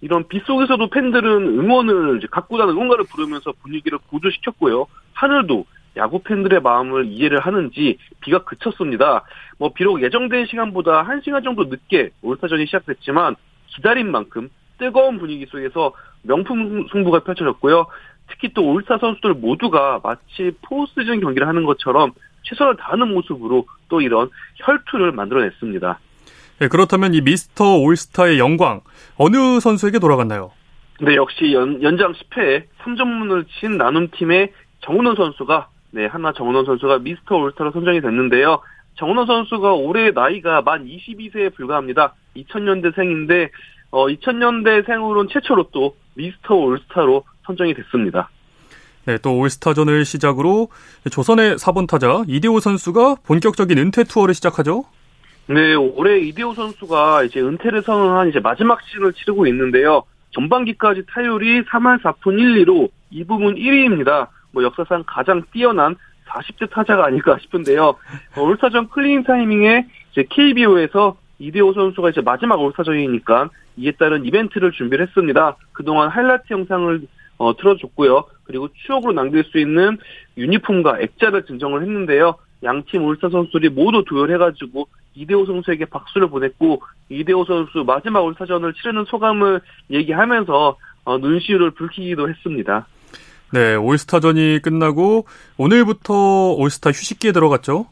이런 0.00 0.26
비 0.26 0.40
속에서도 0.46 0.88
팬들은 0.88 1.58
응원을 1.60 2.20
가꾸다는 2.30 2.72
응원가를 2.72 3.04
부르면서 3.10 3.52
분위기를 3.62 3.98
고조시켰고요. 4.08 4.86
하늘도 5.12 5.66
야구 5.98 6.22
팬들의 6.22 6.62
마음을 6.62 7.04
이해를 7.06 7.40
하는지 7.40 7.98
비가 8.22 8.42
그쳤습니다. 8.44 9.24
뭐 9.58 9.74
비록 9.74 10.02
예정된 10.02 10.46
시간보다 10.46 11.04
1시간 11.04 11.44
정도 11.44 11.64
늦게 11.64 12.10
올스타전이 12.22 12.64
시작됐지만 12.64 13.36
기다린 13.66 14.10
만큼 14.10 14.48
뜨거운 14.78 15.18
분위기 15.18 15.44
속에서 15.44 15.92
명품 16.22 16.86
승부가 16.90 17.18
펼쳐졌고요. 17.20 17.86
특히 18.28 18.54
또 18.54 18.66
올스타 18.66 18.96
선수들 18.96 19.34
모두가 19.34 20.00
마치 20.02 20.52
포스즌 20.62 21.20
경기를 21.20 21.46
하는 21.46 21.64
것처럼 21.64 22.12
최선을 22.44 22.76
다하는 22.76 23.12
모습으로 23.12 23.66
또 23.90 24.00
이런 24.00 24.30
혈투를 24.56 25.12
만들어냈습니다. 25.12 25.98
네, 26.60 26.66
그렇다면 26.66 27.14
이 27.14 27.20
미스터 27.20 27.78
올스타의 27.78 28.38
영광 28.38 28.80
어느 29.16 29.60
선수에게 29.60 29.98
돌아갔나요? 30.00 30.50
네, 31.00 31.14
역시 31.14 31.52
연, 31.52 31.80
연장 31.82 32.12
10회에 32.12 32.64
3점문을 32.82 33.46
친 33.60 33.78
나눔팀의 33.78 34.52
정은원 34.80 35.14
선수가 35.14 35.68
네, 35.92 36.06
하나 36.06 36.32
정은원 36.32 36.66
선수가 36.66 36.98
미스터 36.98 37.36
올스타로 37.36 37.70
선정이 37.70 38.00
됐는데요. 38.00 38.60
정은원 38.96 39.26
선수가 39.26 39.74
올해 39.74 40.10
나이가 40.10 40.60
만 40.62 40.84
22세에 40.84 41.54
불과합니다. 41.54 42.14
2000년대생인데 42.36 43.50
어, 43.90 44.06
2000년대생으로는 44.06 45.30
최초로 45.30 45.68
또 45.72 45.96
미스터 46.14 46.56
올스타로 46.56 47.24
선정이 47.46 47.74
됐습니다. 47.74 48.28
네, 49.06 49.16
또 49.18 49.38
올스타전을 49.38 50.04
시작으로 50.04 50.68
조선의 51.10 51.56
4번 51.56 51.86
타자 51.86 52.24
이대호 52.26 52.60
선수가 52.60 53.16
본격적인 53.24 53.78
은퇴 53.78 54.04
투어를 54.04 54.34
시작하죠. 54.34 54.84
네, 55.50 55.74
올해 55.74 56.18
이대호 56.18 56.52
선수가 56.52 57.22
이제 57.22 57.40
은퇴를 57.40 57.80
선언한 57.80 58.28
이제 58.28 58.38
마지막 58.38 58.82
시즌을 58.82 59.14
치르고 59.14 59.46
있는데요. 59.46 60.02
전반기까지 60.32 61.04
타율이 61.08 61.62
3할 61.62 62.02
4푼 62.02 62.36
1리로 62.36 62.90
이 63.10 63.24
부분 63.24 63.54
1위입니다. 63.54 64.28
뭐 64.52 64.62
역사상 64.62 65.04
가장 65.06 65.42
뛰어난 65.50 65.96
40대 66.26 66.70
타자가 66.70 67.06
아닐까 67.06 67.38
싶은데요. 67.40 67.82
어, 68.36 68.42
올스타전 68.42 68.90
클리닝 68.90 69.24
타임에 69.24 69.86
이제 70.12 70.26
KBO에서 70.28 71.16
이대호 71.38 71.72
선수가 71.72 72.10
이제 72.10 72.20
마지막 72.20 72.60
올스타전이니까 72.60 73.48
이에 73.78 73.92
따른 73.92 74.26
이벤트를 74.26 74.72
준비를 74.72 75.06
했습니다. 75.06 75.56
그동안 75.72 76.10
하이라이트 76.10 76.52
영상을 76.52 77.00
어, 77.38 77.56
틀어줬고요. 77.56 78.24
그리고 78.44 78.68
추억으로 78.74 79.14
남길 79.14 79.44
수 79.44 79.58
있는 79.58 79.96
유니폼과 80.36 81.00
액자를 81.00 81.46
증정을 81.46 81.80
했는데요. 81.80 82.34
양팀 82.62 83.02
올스타 83.04 83.30
선수들이 83.30 83.70
모두 83.70 84.04
도열해가지고 84.06 84.88
이대호 85.14 85.46
선수에게 85.46 85.86
박수를 85.86 86.28
보냈고 86.28 86.82
이대호 87.08 87.44
선수 87.44 87.84
마지막 87.84 88.20
올스타전을 88.20 88.74
치르는 88.74 89.04
소감을 89.06 89.60
얘기하면서 89.90 90.76
어, 91.04 91.18
눈시울을 91.18 91.70
붉히기도 91.72 92.28
했습니다. 92.28 92.86
네, 93.52 93.74
올스타전이 93.76 94.60
끝나고 94.62 95.26
오늘부터 95.56 96.52
올스타 96.52 96.90
휴식기에 96.90 97.32
들어갔죠? 97.32 97.86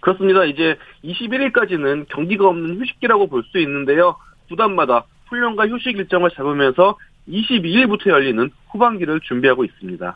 그렇습니다. 0.00 0.44
이제 0.44 0.76
21일까지는 1.04 2.06
경기가 2.08 2.48
없는 2.48 2.80
휴식기라고 2.80 3.28
볼 3.28 3.42
수 3.44 3.58
있는데요. 3.60 4.16
구단마다 4.48 5.04
훈련과 5.28 5.68
휴식 5.68 5.96
일정을 5.96 6.30
잡으면서 6.30 6.98
22일부터 7.28 8.08
열리는 8.10 8.50
후반기를 8.70 9.20
준비하고 9.20 9.64
있습니다. 9.64 10.14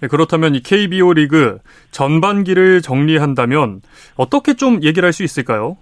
네, 0.00 0.08
그렇다면 0.08 0.54
이 0.54 0.60
KBO 0.60 1.14
리그 1.14 1.58
전반기를 1.90 2.82
정리한다면 2.82 3.80
어떻게 4.16 4.54
좀 4.54 4.82
얘기를 4.82 5.06
할 5.06 5.12
수 5.12 5.22
있을까요? 5.22 5.76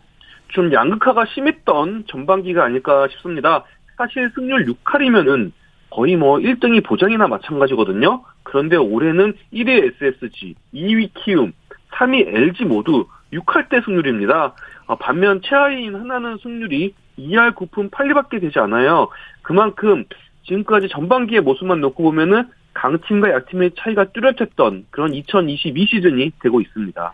좀 0.48 0.72
양극화가 0.72 1.24
심했던 1.34 2.04
전반기가 2.08 2.62
아닐까 2.64 3.08
싶습니다. 3.12 3.64
사실 3.96 4.30
승률 4.34 4.66
6할이면은 4.66 5.52
거의 5.90 6.16
뭐 6.16 6.38
1등이 6.38 6.84
보장이나 6.84 7.26
마찬가지거든요. 7.26 8.22
그런데 8.42 8.76
올해는 8.76 9.34
1위 9.52 9.94
SSG, 10.02 10.54
2위 10.74 11.10
키움, 11.14 11.52
3위 11.92 12.26
LG 12.26 12.64
모두 12.64 13.06
6할 13.32 13.68
대 13.70 13.80
승률입니다. 13.82 14.54
아, 14.86 14.94
반면 14.96 15.40
최하위인 15.42 15.94
하나는 15.94 16.36
승률이 16.42 16.94
2할 17.18 17.54
9푼 17.54 17.90
8리밖에 17.90 18.40
되지 18.40 18.58
않아요. 18.58 19.08
그만큼 19.42 20.04
지금까지 20.44 20.88
전반기의 20.88 21.40
모습만 21.40 21.80
놓고 21.80 22.02
보면은 22.02 22.48
강팀과 22.74 23.32
약팀의 23.32 23.72
차이가 23.78 24.04
뚜렷했던 24.12 24.86
그런 24.90 25.14
2022 25.14 25.86
시즌이 25.86 26.32
되고 26.42 26.60
있습니다. 26.60 27.12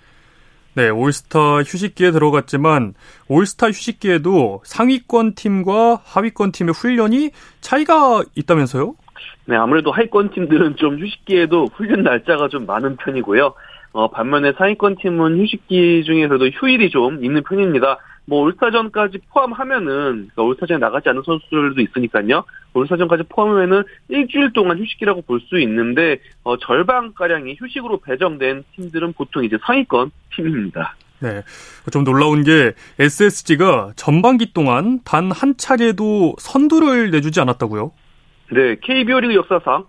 네, 0.75 0.91
올스타 0.91 1.59
휴식기에 1.59 2.13
들어갔지만 2.13 2.95
올스타 3.27 3.69
휴식기에도 3.69 4.61
상위권 4.65 5.35
팀과 5.35 6.01
하위권 6.05 6.53
팀의 6.53 6.75
훈련이 6.75 7.31
차이가 7.61 8.23
있다면서요? 8.37 8.95
네, 9.47 9.57
아무래도 9.57 9.91
하위권 9.91 10.31
팀들은 10.31 10.77
좀 10.77 11.01
휴식기에도 11.01 11.67
훈련 11.75 12.03
날짜가 12.03 12.49
좀 12.49 12.67
많은 12.67 12.97
편이고요. 12.97 13.55
어, 13.93 14.11
반면에 14.11 14.53
상위권 14.57 14.97
팀은 14.97 15.41
휴식기 15.41 16.05
중에서도 16.05 16.47
휴일이 16.49 16.91
좀 16.91 17.25
있는 17.25 17.43
편입니다. 17.43 17.99
뭐 18.29 18.43
올스타전까지 18.43 19.21
포함하면은 19.31 19.87
그러니까 20.35 20.43
올스타전에 20.43 20.79
나가지 20.79 21.09
않은 21.09 21.23
선수들도 21.25 21.81
있으니까요. 21.81 22.45
올스타전까지 22.75 23.23
포함하면은 23.31 23.85
일주일 24.09 24.53
동안 24.53 24.79
휴식이라고 24.79 25.23
볼 25.23 25.41
수 25.41 25.59
있는데 25.61 26.21
어, 26.45 26.59
절반 26.59 27.15
가량이 27.15 27.57
휴식으로 27.59 28.01
배정된 28.01 28.65
팀들은 28.77 29.15
보통 29.15 29.45
이제 29.45 29.57
상위권 29.65 30.11
팀입니다. 30.37 30.95
네. 31.21 31.43
좀 31.91 32.05
놀라운 32.05 32.43
게 32.45 32.75
SSG가 32.99 33.93
전반기 33.97 34.53
동안 34.53 35.01
단 35.05 35.31
한 35.33 35.57
차례도 35.57 36.35
선두를 36.39 37.11
내주지 37.11 37.41
않았다고요? 37.41 37.93
네, 38.53 38.77
KBO 38.83 39.21
리그 39.21 39.35
역사상 39.35 39.87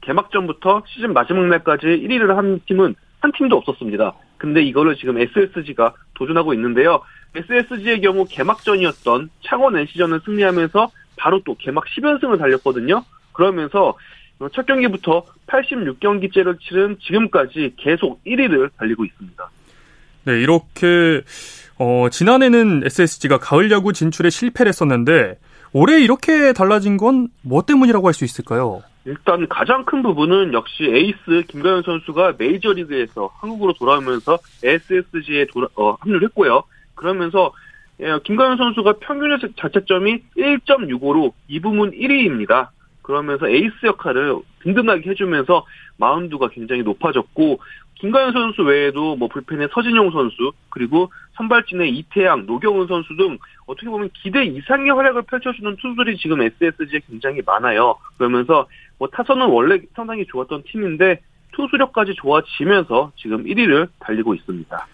개막전부터 0.00 0.82
시즌 0.86 1.12
마지막 1.12 1.46
날까지 1.46 1.86
1위를 1.86 2.34
한 2.34 2.60
팀은 2.66 2.94
한 3.20 3.32
팀도 3.32 3.56
없었습니다. 3.56 4.12
근데 4.38 4.62
이거를 4.62 4.96
지금 4.96 5.18
SSG가 5.18 5.94
도전하고 6.14 6.52
있는데요. 6.54 7.00
SSG의 7.34 8.00
경우 8.00 8.24
개막전이었던 8.28 9.30
창원 9.44 9.76
NC전을 9.76 10.20
승리하면서 10.24 10.90
바로 11.16 11.40
또 11.44 11.54
개막 11.58 11.84
10연승을 11.86 12.38
달렸거든요. 12.38 13.04
그러면서 13.32 13.94
첫 14.54 14.66
경기부터 14.66 15.24
86경기째를 15.46 16.58
치른 16.60 16.96
지금까지 17.00 17.74
계속 17.76 18.22
1위를 18.24 18.70
달리고 18.78 19.04
있습니다. 19.04 19.50
네, 20.24 20.40
이렇게 20.40 21.22
어, 21.78 22.08
지난해는 22.10 22.82
SSG가 22.84 23.38
가을 23.38 23.70
야구 23.70 23.92
진출에 23.92 24.30
실패를 24.30 24.68
했었는데 24.70 25.38
올해 25.72 26.00
이렇게 26.00 26.52
달라진 26.52 26.96
건 26.96 27.28
뭐 27.42 27.62
때문이라고 27.62 28.06
할 28.06 28.14
수 28.14 28.24
있을까요? 28.24 28.82
일단 29.04 29.46
가장 29.48 29.84
큰 29.84 30.02
부분은 30.02 30.52
역시 30.52 30.84
에이스 30.84 31.44
김가현 31.48 31.82
선수가 31.82 32.34
메이저리그에서 32.38 33.30
한국으로 33.38 33.72
돌아오면서 33.74 34.38
SSG에 34.64 35.46
돌아, 35.52 35.68
어, 35.76 35.92
합류를 36.00 36.24
했고요. 36.28 36.62
그러면서 36.96 37.52
예, 38.00 38.18
김가현 38.24 38.56
선수가 38.56 38.94
평균 39.00 39.38
자책점이 39.56 40.22
1.65로 40.36 41.32
이 41.48 41.60
부문 41.60 41.92
1위입니다. 41.92 42.68
그러면서 43.02 43.48
에이스 43.48 43.86
역할을 43.86 44.36
든든하게 44.60 45.08
해주면서 45.10 45.64
마운드가 45.96 46.48
굉장히 46.48 46.82
높아졌고 46.82 47.60
김가현 47.94 48.32
선수 48.32 48.62
외에도 48.62 49.16
뭐 49.16 49.28
불펜의 49.28 49.68
서진용 49.72 50.10
선수 50.10 50.52
그리고 50.68 51.10
선발진의 51.36 51.96
이태양, 51.96 52.44
노경훈 52.46 52.88
선수 52.88 53.16
등 53.16 53.38
어떻게 53.66 53.88
보면 53.88 54.10
기대 54.12 54.44
이상의 54.44 54.90
활약을 54.90 55.22
펼쳐주는 55.22 55.76
투수들이 55.76 56.18
지금 56.18 56.42
SSG에 56.42 57.00
굉장히 57.08 57.40
많아요. 57.46 57.96
그러면서 58.18 58.66
뭐 58.98 59.08
타선은 59.08 59.46
원래 59.46 59.80
상당히 59.94 60.26
좋았던 60.26 60.64
팀인데 60.64 61.20
투수력까지 61.52 62.14
좋아지면서 62.16 63.12
지금 63.16 63.44
1위를 63.44 63.88
달리고 64.00 64.34
있습니다. 64.34 64.86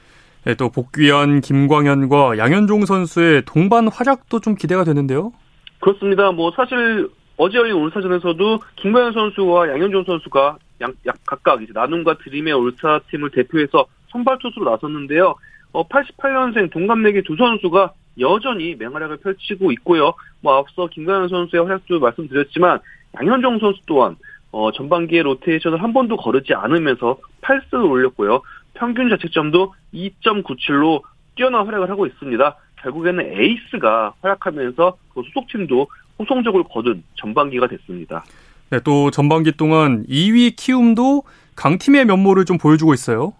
네, 0.44 0.54
또 0.54 0.70
복귀한 0.70 1.40
김광현과 1.40 2.36
양현종 2.38 2.84
선수의 2.84 3.42
동반 3.46 3.86
활약도 3.86 4.40
좀 4.40 4.56
기대가 4.56 4.82
되는데요. 4.82 5.32
그렇습니다. 5.80 6.32
뭐 6.32 6.52
사실 6.56 7.08
어제 7.36 7.58
열린 7.58 7.74
올스타전에서도 7.74 8.58
김광현 8.76 9.12
선수와 9.12 9.68
양현종 9.68 10.04
선수가 10.04 10.58
양, 10.80 10.92
약, 11.06 11.16
각각 11.24 11.62
이제 11.62 11.72
나눔과 11.72 12.18
드림의 12.18 12.52
올스타 12.54 13.00
팀을 13.10 13.30
대표해서 13.30 13.86
선발 14.10 14.38
투수로 14.40 14.70
나섰는데요. 14.70 15.34
어, 15.72 15.88
88년생 15.88 16.70
동갑내기 16.70 17.22
두 17.22 17.36
선수가 17.36 17.92
여전히 18.18 18.74
맹활약을 18.74 19.18
펼치고 19.18 19.72
있고요. 19.72 20.14
뭐 20.40 20.58
앞서 20.58 20.88
김광현 20.88 21.28
선수의 21.28 21.64
활약도 21.64 22.00
말씀드렸지만 22.00 22.80
양현종 23.20 23.60
선수 23.60 23.80
또한 23.86 24.16
어, 24.50 24.70
전반기에 24.70 25.22
로테이션을 25.22 25.82
한 25.82 25.92
번도 25.92 26.16
거르지 26.18 26.52
않으면서 26.52 27.16
8승을 27.40 27.90
올렸고요. 27.90 28.42
평균 28.74 29.08
자책점도 29.10 29.74
2.97로 29.94 31.02
뛰어난 31.34 31.66
활약을 31.66 31.90
하고 31.90 32.06
있습니다. 32.06 32.56
결국에는 32.82 33.24
에이스가 33.32 34.14
활약하면서 34.20 34.96
그 35.14 35.22
소속팀도 35.26 35.86
호성적을 36.18 36.64
거둔 36.64 37.02
전반기가 37.16 37.66
됐습니다. 37.68 38.24
네, 38.70 38.80
또 38.80 39.10
전반기 39.10 39.52
동안 39.52 40.04
2위 40.06 40.56
키움도 40.56 41.22
강팀의 41.56 42.06
면모를 42.06 42.44
좀 42.44 42.58
보여주고 42.58 42.94
있어요. 42.94 43.34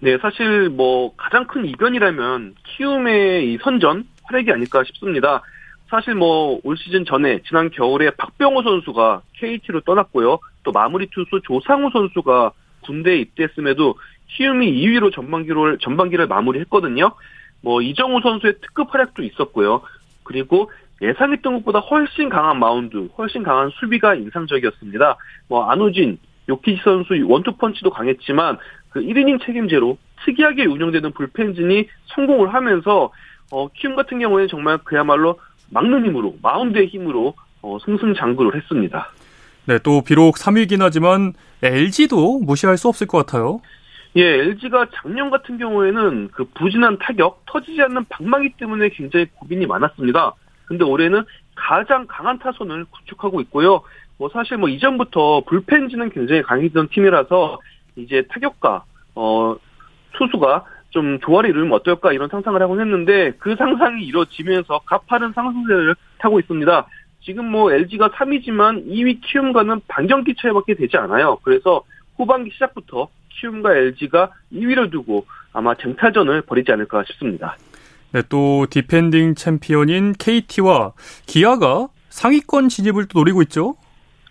네, 0.00 0.18
사실 0.18 0.68
뭐 0.70 1.14
가장 1.16 1.46
큰 1.46 1.64
이변이라면 1.66 2.54
키움의 2.64 3.52
이 3.52 3.58
선전 3.62 4.06
활약이 4.24 4.50
아닐까 4.50 4.82
싶습니다. 4.84 5.42
사실 5.88 6.14
뭐 6.14 6.58
올 6.64 6.76
시즌 6.76 7.04
전에 7.04 7.40
지난 7.46 7.70
겨울에 7.70 8.10
박병호 8.10 8.62
선수가 8.62 9.22
KT로 9.34 9.82
떠났고요. 9.82 10.38
또 10.62 10.72
마무리 10.72 11.06
투수 11.10 11.40
조상우 11.44 11.90
선수가 11.92 12.52
군대에 12.80 13.18
입대했음에도 13.18 13.94
키움이 14.28 14.72
2위로 14.72 15.12
전반기를 15.14 15.78
전반기를 15.78 16.26
마무리했거든요. 16.26 17.12
뭐 17.60 17.80
이정후 17.80 18.20
선수의 18.22 18.54
특급 18.60 18.92
활약도 18.92 19.22
있었고요. 19.22 19.82
그리고 20.22 20.70
예상했던 21.02 21.54
것보다 21.56 21.80
훨씬 21.80 22.28
강한 22.28 22.58
마운드, 22.58 23.08
훨씬 23.18 23.42
강한 23.42 23.70
수비가 23.80 24.14
인상적이었습니다. 24.14 25.16
뭐 25.48 25.70
안우진, 25.70 26.18
요키시 26.48 26.82
선수 26.82 27.14
원투펀치도 27.26 27.90
강했지만 27.90 28.58
그 28.90 29.00
1이닝 29.00 29.44
책임제로 29.44 29.98
특이하게 30.24 30.66
운영되는 30.66 31.12
불펜진이 31.12 31.88
성공을 32.14 32.54
하면서 32.54 33.10
어, 33.50 33.68
키움 33.68 33.96
같은 33.96 34.18
경우에는 34.18 34.48
정말 34.48 34.78
그야말로 34.78 35.38
막는 35.70 36.04
힘으로 36.06 36.36
마운드의 36.42 36.86
힘으로 36.88 37.34
어, 37.62 37.78
승승장구를 37.84 38.54
했습니다. 38.56 39.10
네, 39.66 39.78
또 39.78 40.02
비록 40.02 40.36
3위긴 40.36 40.80
하지만 40.80 41.32
LG도 41.62 42.40
무시할 42.40 42.76
수 42.76 42.88
없을 42.88 43.06
것 43.06 43.18
같아요. 43.18 43.60
예, 44.16 44.22
LG가 44.22 44.86
작년 44.94 45.30
같은 45.30 45.58
경우에는 45.58 46.28
그 46.32 46.44
부진한 46.54 46.98
타격, 46.98 47.42
터지지 47.46 47.82
않는 47.82 48.04
방망이 48.08 48.50
때문에 48.56 48.90
굉장히 48.90 49.26
고민이 49.34 49.66
많았습니다. 49.66 50.34
근데 50.66 50.84
올해는 50.84 51.24
가장 51.56 52.06
강한 52.08 52.38
타선을 52.38 52.84
구축하고 52.84 53.40
있고요. 53.42 53.82
뭐 54.16 54.28
사실 54.32 54.56
뭐 54.56 54.68
이전부터 54.68 55.42
불펜지는 55.46 56.10
굉장히 56.10 56.42
강했던 56.42 56.88
팀이라서 56.90 57.58
이제 57.96 58.22
타격과 58.28 58.84
어 59.16 59.56
투수가 60.12 60.64
좀 60.90 61.18
조화를 61.20 61.50
이루면 61.50 61.72
어떨까 61.72 62.12
이런 62.12 62.28
상상을 62.28 62.60
하곤 62.62 62.80
했는데 62.80 63.32
그 63.38 63.56
상상이 63.56 64.04
이루어지면서 64.04 64.80
가파른 64.86 65.32
상승세를 65.32 65.96
타고 66.18 66.38
있습니다. 66.38 66.86
지금 67.20 67.50
뭐 67.50 67.72
LG가 67.72 68.10
3위지만 68.10 68.86
2위 68.86 69.20
키움과는 69.22 69.80
반경기 69.88 70.36
차이밖에 70.38 70.74
되지 70.74 70.96
않아요. 70.98 71.38
그래서 71.42 71.82
후반기 72.16 72.50
시작부터 72.52 73.08
키움과 73.40 73.74
LG가 73.74 74.30
2위를 74.52 74.90
두고 74.90 75.26
아마 75.52 75.74
쟁탈전을 75.74 76.42
벌이지 76.42 76.72
않을까 76.72 77.04
싶습니다. 77.06 77.56
네, 78.12 78.22
또 78.28 78.66
디펜딩 78.70 79.34
챔피언인 79.34 80.12
KT와 80.18 80.92
기아가 81.26 81.88
상위권 82.10 82.68
진입을 82.68 83.06
또 83.06 83.18
노리고 83.18 83.42
있죠. 83.42 83.74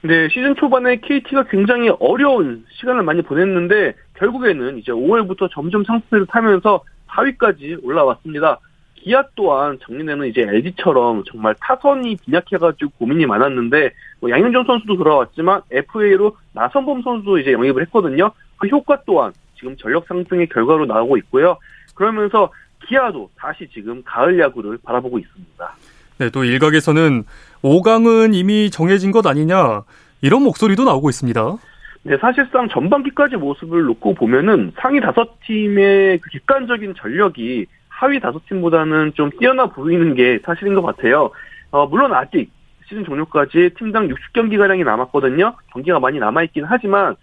네, 0.01 0.27
시즌 0.29 0.55
초반에 0.55 0.97
KT가 0.97 1.45
굉장히 1.49 1.89
어려운 1.99 2.65
시간을 2.71 3.03
많이 3.03 3.21
보냈는데 3.21 3.93
결국에는 4.15 4.77
이제 4.77 4.91
5월부터 4.91 5.49
점점 5.51 5.83
상승세를 5.83 6.27
타면서 6.27 6.83
4위까지 7.07 7.83
올라왔습니다. 7.83 8.59
기아 8.95 9.23
또한 9.35 9.77
작년에는 9.85 10.27
이제 10.27 10.41
LG처럼 10.41 11.23
정말 11.29 11.55
타선이 11.59 12.17
빈약해가지고 12.25 12.91
고민이 12.99 13.25
많았는데 13.25 13.91
뭐 14.21 14.29
양현종 14.29 14.63
선수도 14.65 14.95
돌아왔지만 14.95 15.61
FA로 15.71 16.37
나선범 16.53 17.01
선수도 17.01 17.37
이제 17.37 17.51
영입을 17.51 17.81
했거든요. 17.83 18.31
그 18.63 18.69
효과 18.69 19.01
또한 19.05 19.33
지금 19.55 19.75
전력 19.75 20.07
상승의 20.07 20.47
결과로 20.47 20.85
나오고 20.85 21.17
있고요. 21.17 21.57
그러면서 21.95 22.49
기아도 22.87 23.29
다시 23.37 23.67
지금 23.73 24.01
가을 24.05 24.39
야구를 24.39 24.77
바라보고 24.81 25.19
있습니다. 25.19 25.75
네, 26.19 26.29
또 26.29 26.45
일각에서는 26.45 27.23
5강은 27.61 28.33
이미 28.33 28.69
정해진 28.71 29.11
것 29.11 29.27
아니냐 29.27 29.83
이런 30.21 30.43
목소리도 30.43 30.85
나오고 30.85 31.09
있습니다. 31.09 31.57
네, 32.03 32.17
사실상 32.17 32.69
전반기까지 32.69 33.35
모습을 33.35 33.83
놓고 33.83 34.13
보면은 34.13 34.71
상위 34.77 35.01
다섯 35.01 35.39
팀의 35.45 36.19
그 36.19 36.29
객관적인 36.29 36.93
전력이 36.97 37.65
하위 37.89 38.21
다섯 38.21 38.45
팀보다는 38.47 39.13
좀 39.15 39.29
뛰어나 39.39 39.65
보이는 39.65 40.15
게 40.15 40.39
사실인 40.45 40.73
것 40.73 40.81
같아요. 40.83 41.31
어, 41.71 41.85
물론 41.87 42.13
아직 42.13 42.49
시즌 42.87 43.03
종료까지 43.03 43.71
팀당 43.77 44.07
60경기 44.07 44.57
가량이 44.57 44.83
남았거든요. 44.83 45.55
경기가 45.71 45.99
많이 45.99 46.19
남아 46.19 46.43
있긴 46.43 46.65
하지만 46.65 47.15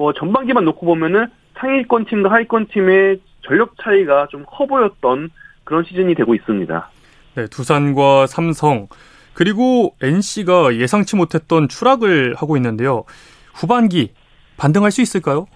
뭐 0.00 0.14
전반기만 0.14 0.64
놓고 0.64 0.86
보면은 0.86 1.26
상위권 1.58 2.06
팀과 2.06 2.30
하위권 2.32 2.68
팀의 2.68 3.20
전력 3.42 3.74
차이가 3.82 4.26
좀 4.30 4.46
커 4.46 4.64
보였던 4.64 5.28
그런 5.64 5.84
시즌이 5.84 6.14
되고 6.14 6.34
있습니다. 6.34 6.90
네, 7.34 7.46
두산과 7.48 8.26
삼성 8.26 8.88
그리고 9.34 9.94
NC가 10.00 10.74
예상치 10.76 11.16
못했던 11.16 11.68
추락을 11.68 12.34
하고 12.34 12.56
있는데요. 12.56 13.04
후반기 13.54 14.12
반등할 14.56 14.90
수 14.90 15.02
있을까요? 15.02 15.46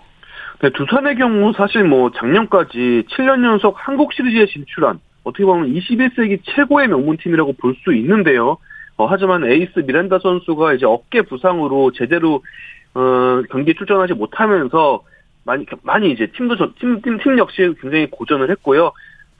네, 0.60 0.68
두산의 0.74 1.16
경우 1.16 1.54
사실 1.56 1.82
뭐 1.84 2.10
작년까지 2.14 3.04
7년 3.12 3.46
연속 3.46 3.76
한국 3.78 4.12
시리즈에 4.12 4.44
진출한 4.44 5.00
어떻게 5.24 5.46
보면 5.46 5.72
21세기 5.72 6.40
최고의 6.44 6.88
명문팀이라고 6.88 7.54
볼 7.54 7.74
수 7.82 7.94
있는데요. 7.94 8.58
어, 8.98 9.06
하지만 9.06 9.44
에이스 9.50 9.80
미란다 9.86 10.18
선수가 10.18 10.74
이제 10.74 10.84
어깨 10.84 11.22
부상으로 11.22 11.92
제대로 11.92 12.42
어, 12.94 13.42
경기에 13.50 13.74
출전하지 13.74 14.14
못하면서 14.14 15.02
많이 15.44 15.66
많이 15.82 16.10
이제 16.10 16.26
팀도 16.28 16.56
팀, 16.76 17.00
팀, 17.02 17.18
팀 17.18 17.38
역시 17.38 17.74
굉장히 17.80 18.08
고전을 18.10 18.50
했고요. 18.50 18.92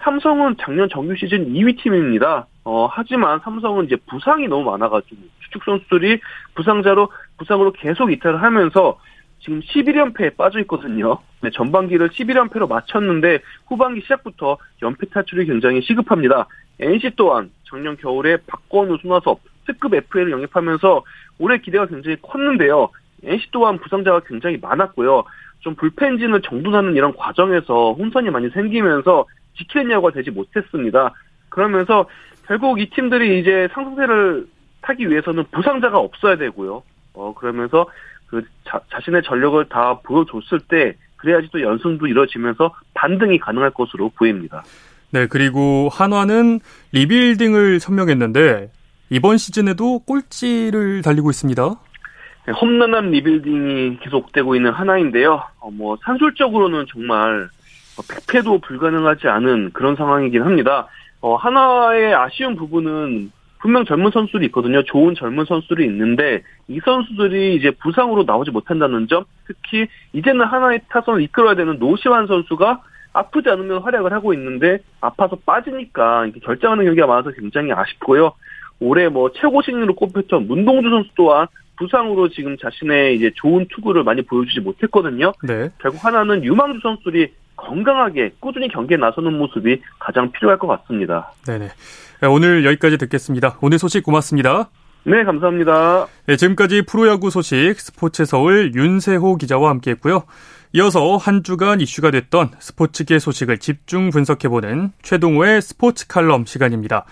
삼성은 0.03 0.57
작년 0.61 0.89
정규 0.89 1.17
시즌 1.17 1.53
2위 1.53 1.83
팀입니다. 1.83 2.47
어, 2.65 2.89
하지만 2.91 3.41
삼성은 3.41 3.87
이제 3.87 3.97
부상이 4.09 4.49
너무 4.49 4.71
많아가지고 4.71 5.17
주축 5.45 5.65
선수들이 5.65 6.21
부상자로 6.55 7.09
부상으로 7.39 7.73
계속 7.73 8.13
이탈을 8.13 8.43
하면서 8.43 8.99
지금 9.41 9.61
11연패에 9.61 10.37
빠져 10.37 10.61
있거든요. 10.61 11.19
네, 11.43 11.51
전반기를 11.51 12.11
11연패로 12.11 12.69
마쳤는데 12.69 13.41
후반기 13.67 14.01
시작부터 14.03 14.59
연패 14.83 15.09
탈출이 15.11 15.47
굉장히 15.47 15.83
시급합니다. 15.83 16.47
NC 16.81 17.13
또한 17.17 17.51
작년 17.69 17.97
겨울에 17.97 18.39
박건우, 18.47 18.99
손아섭, 19.03 19.41
특급 19.67 19.95
FA를 19.95 20.33
영입하면서 20.33 21.05
올해 21.39 21.59
기대가 21.59 21.87
굉장히 21.87 22.17
컸는데요. 22.23 22.91
NC 23.27 23.49
또한 23.53 23.79
부상자가 23.79 24.21
굉장히 24.21 24.59
많았고요. 24.61 25.25
좀 25.61 25.75
불펜진을 25.75 26.43
정돈하는 26.43 26.95
이런 26.95 27.15
과정에서 27.17 27.93
혼선이 27.93 28.31
많이 28.31 28.51
생기면서 28.51 29.27
지키는 29.57 29.91
야구가 29.91 30.13
되지 30.13 30.31
못했습니다. 30.31 31.13
그러면서 31.49 32.07
결국 32.47 32.81
이 32.81 32.91
팀들이 32.91 33.41
이제 33.41 33.69
상승세를 33.73 34.47
타기 34.83 35.09
위해서는 35.09 35.45
부상자가 35.51 35.99
없어야 35.99 36.37
되고요. 36.37 36.83
어, 37.15 37.35
그러면서 37.35 37.87
그 38.27 38.45
자, 38.65 38.81
자신의 38.91 39.23
전력을 39.23 39.65
다 39.69 40.01
보여줬을 40.03 40.61
때 40.69 40.97
그래야지 41.17 41.49
또 41.53 41.63
연승도 41.63 42.07
이뤄지면서 42.07 42.75
반등이 42.93 43.39
가능할 43.39 43.71
것으로 43.71 44.11
보입니다. 44.11 44.63
네, 45.11 45.27
그리고 45.27 45.89
한화는 45.91 46.61
리빌딩을 46.93 47.81
선언했는데 47.81 48.71
이번 49.11 49.39
시즌에도 49.39 50.01
꼴찌를 50.01 51.03
달리고 51.03 51.31
있습니다. 51.31 51.77
네, 52.47 52.53
험난한 52.53 53.11
리빌딩이 53.11 54.01
계속되고 54.01 54.55
있는 54.55 54.71
한화인데요. 54.71 55.43
어, 55.61 55.71
뭐 55.71 55.97
산술적으로는 56.05 56.85
정말 56.93 57.49
100패도 57.97 58.61
불가능하지 58.63 59.29
않은 59.29 59.71
그런 59.73 59.97
상황이긴 59.97 60.43
합니다. 60.43 60.89
어, 61.23 61.37
하나의 61.37 62.15
아쉬운 62.15 62.55
부분은 62.57 63.33
분명 63.61 63.87
젊은 63.87 64.11
선수들이 64.11 64.45
있거든요. 64.47 64.83
좋은 64.83 65.15
젊은 65.15 65.47
선수들이 65.47 65.87
있는데 65.87 66.43
이 66.69 66.81
선수들이 66.85 67.57
이제 67.57 67.71
부상으로 67.71 68.25
나오지 68.25 68.51
못한다는 68.51 69.09
점, 69.09 69.25
특히 69.47 69.87
이제는 70.13 70.45
하나의 70.45 70.83
타선을 70.91 71.23
이끌어야 71.23 71.55
되는 71.55 71.79
노시환 71.79 72.27
선수가 72.27 72.83
아프지 73.15 73.49
않으면 73.49 73.81
활약을 73.81 74.13
하고 74.13 74.35
있는데 74.35 74.81
아파서 75.01 75.39
빠지니까 75.47 76.27
결정하는 76.43 76.85
경기가 76.85 77.07
많아서 77.07 77.31
굉장히 77.31 77.73
아쉽고요. 77.73 78.35
올해 78.81 79.09
뭐 79.09 79.31
최고 79.33 79.63
신인으로 79.63 79.95
꼽혔던 79.95 80.47
문동주 80.47 80.91
선수 80.91 81.09
또한 81.15 81.47
부상으로 81.77 82.29
지금 82.31 82.57
자신의 82.57 83.17
이제 83.17 83.31
좋은 83.35 83.67
투구를 83.69 84.05
많이 84.05 84.23
보여주지 84.23 84.61
못했거든요. 84.61 85.33
네. 85.43 85.71
결국 85.79 86.05
하나는 86.05 86.45
유망주 86.45 86.81
선수들이 86.83 87.33
건강하게 87.57 88.33
꾸준히 88.41 88.69
경기에 88.69 88.97
나서는 88.97 89.33
모습이 89.39 89.81
가장 89.99 90.31
필요할 90.33 90.59
것 90.59 90.67
같습니다. 90.67 91.33
네네. 91.47 91.69
네, 92.21 92.27
오늘 92.29 92.65
여기까지 92.65 92.99
듣겠습니다. 92.99 93.59
오늘 93.61 93.79
소식 93.79 94.03
고맙습니다. 94.03 94.71
네, 95.05 95.23
감사합니다. 95.25 96.07
네, 96.27 96.37
지금까지 96.37 96.83
프로야구 96.83 97.31
소식 97.31 97.75
스포츠 97.79 98.25
서울 98.25 98.73
윤세호 98.75 99.37
기자와 99.37 99.71
함께 99.71 99.91
했고요. 99.93 100.25
이어서 100.73 101.17
한 101.17 101.45
주간 101.45 101.81
이슈가 101.81 102.11
됐던 102.11 102.51
스포츠계 102.59 103.19
소식을 103.19 103.59
집중 103.59 104.11
분석해보는 104.11 104.91
최동호의 105.03 105.63
스포츠 105.63 106.09
칼럼 106.09 106.47
시간입니다. 106.47 107.05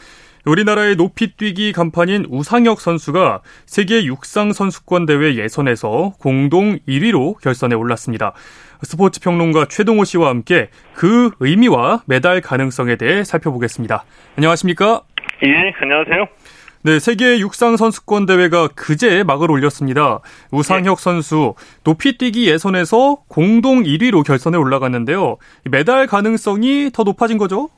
우리나라의 0.45 0.97
높이뛰기 0.97 1.73
간판인 1.73 2.27
우상혁 2.29 2.81
선수가 2.81 3.43
세계 3.67 4.05
육상 4.05 4.53
선수권 4.53 5.07
대회 5.07 5.37
예선에서 5.37 6.15
공동 6.19 6.79
1위로 6.89 7.41
결선에 7.41 7.75
올랐습니다. 7.75 8.33
스포츠 8.83 9.21
평론가 9.21 9.67
최동호 9.67 10.05
씨와 10.05 10.29
함께 10.29 10.69
그 10.95 11.31
의미와 11.39 12.03
메달 12.07 12.41
가능성에 12.41 12.97
대해 12.97 13.23
살펴보겠습니다. 13.23 14.05
안녕하십니까? 14.37 15.03
예, 15.45 15.73
안녕하세요. 15.81 16.27
네, 16.85 16.99
세계 16.99 17.39
육상 17.39 17.77
선수권 17.77 18.27
대회가 18.27 18.67
그제 18.75 19.23
막을 19.23 19.53
올렸습니다. 19.53 20.19
우상혁 20.51 20.97
네. 20.97 21.03
선수 21.03 21.55
높이뛰기 21.85 22.49
예선에서 22.49 23.23
공동 23.29 23.85
1위로 23.85 24.25
결선에 24.27 24.59
올라갔는데요. 24.59 25.37
메달 25.71 26.09
가능성이 26.09 26.91
더 26.93 27.05
높아진 27.05 27.39
거죠? 27.39 27.69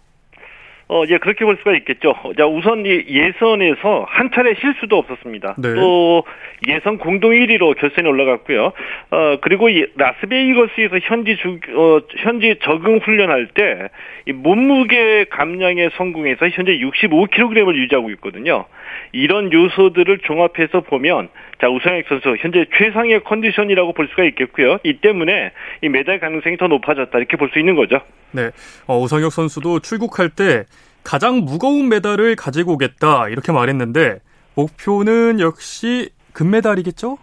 어, 0.88 1.02
예, 1.08 1.18
그렇게 1.18 1.44
볼 1.44 1.56
수가 1.58 1.74
있겠죠. 1.78 2.14
자, 2.36 2.46
우선 2.46 2.84
이 2.84 3.04
예선에서 3.08 4.06
한 4.08 4.30
차례 4.34 4.54
실수도 4.54 4.98
없었습니다. 4.98 5.54
네. 5.58 5.74
또 5.74 6.24
예선 6.68 6.98
공동 6.98 7.30
1위로 7.32 7.76
결선에 7.78 8.06
올라갔고요. 8.08 8.72
어, 9.10 9.36
그리고 9.40 9.68
이 9.70 9.86
라스베이거스에서 9.96 10.98
현지 11.02 11.36
주, 11.36 11.58
어, 11.74 12.00
현지 12.18 12.56
적응 12.62 12.98
훈련할 12.98 13.48
때 13.54 13.88
이 14.26 14.32
몸무게 14.32 15.24
감량에 15.24 15.90
성공해서 15.96 16.48
현재 16.48 16.78
65kg을 16.78 17.74
유지하고 17.76 18.10
있거든요. 18.12 18.64
이런 19.12 19.52
요소들을 19.52 20.18
종합해서 20.18 20.80
보면 20.80 21.28
자 21.60 21.68
우상혁 21.68 22.06
선수 22.08 22.34
현재 22.38 22.64
최상의 22.78 23.22
컨디션이라고 23.24 23.92
볼 23.92 24.08
수가 24.08 24.24
있겠고요. 24.24 24.78
이 24.82 24.94
때문에 24.94 25.52
이 25.82 25.88
메달 25.90 26.20
가능성이 26.20 26.56
더 26.56 26.68
높아졌다 26.68 27.16
이렇게 27.16 27.36
볼 27.36 27.50
수 27.52 27.58
있는 27.58 27.74
거죠. 27.76 28.00
네, 28.34 28.50
어, 28.86 28.98
우상혁 29.00 29.32
선수도 29.32 29.80
출국할 29.80 30.28
때 30.28 30.64
가장 31.04 31.44
무거운 31.44 31.88
메달을 31.88 32.34
가지고 32.34 32.72
오겠다 32.74 33.28
이렇게 33.28 33.52
말했는데 33.52 34.20
목표는 34.54 35.40
역시 35.40 36.10
금메달이겠죠? 36.32 37.18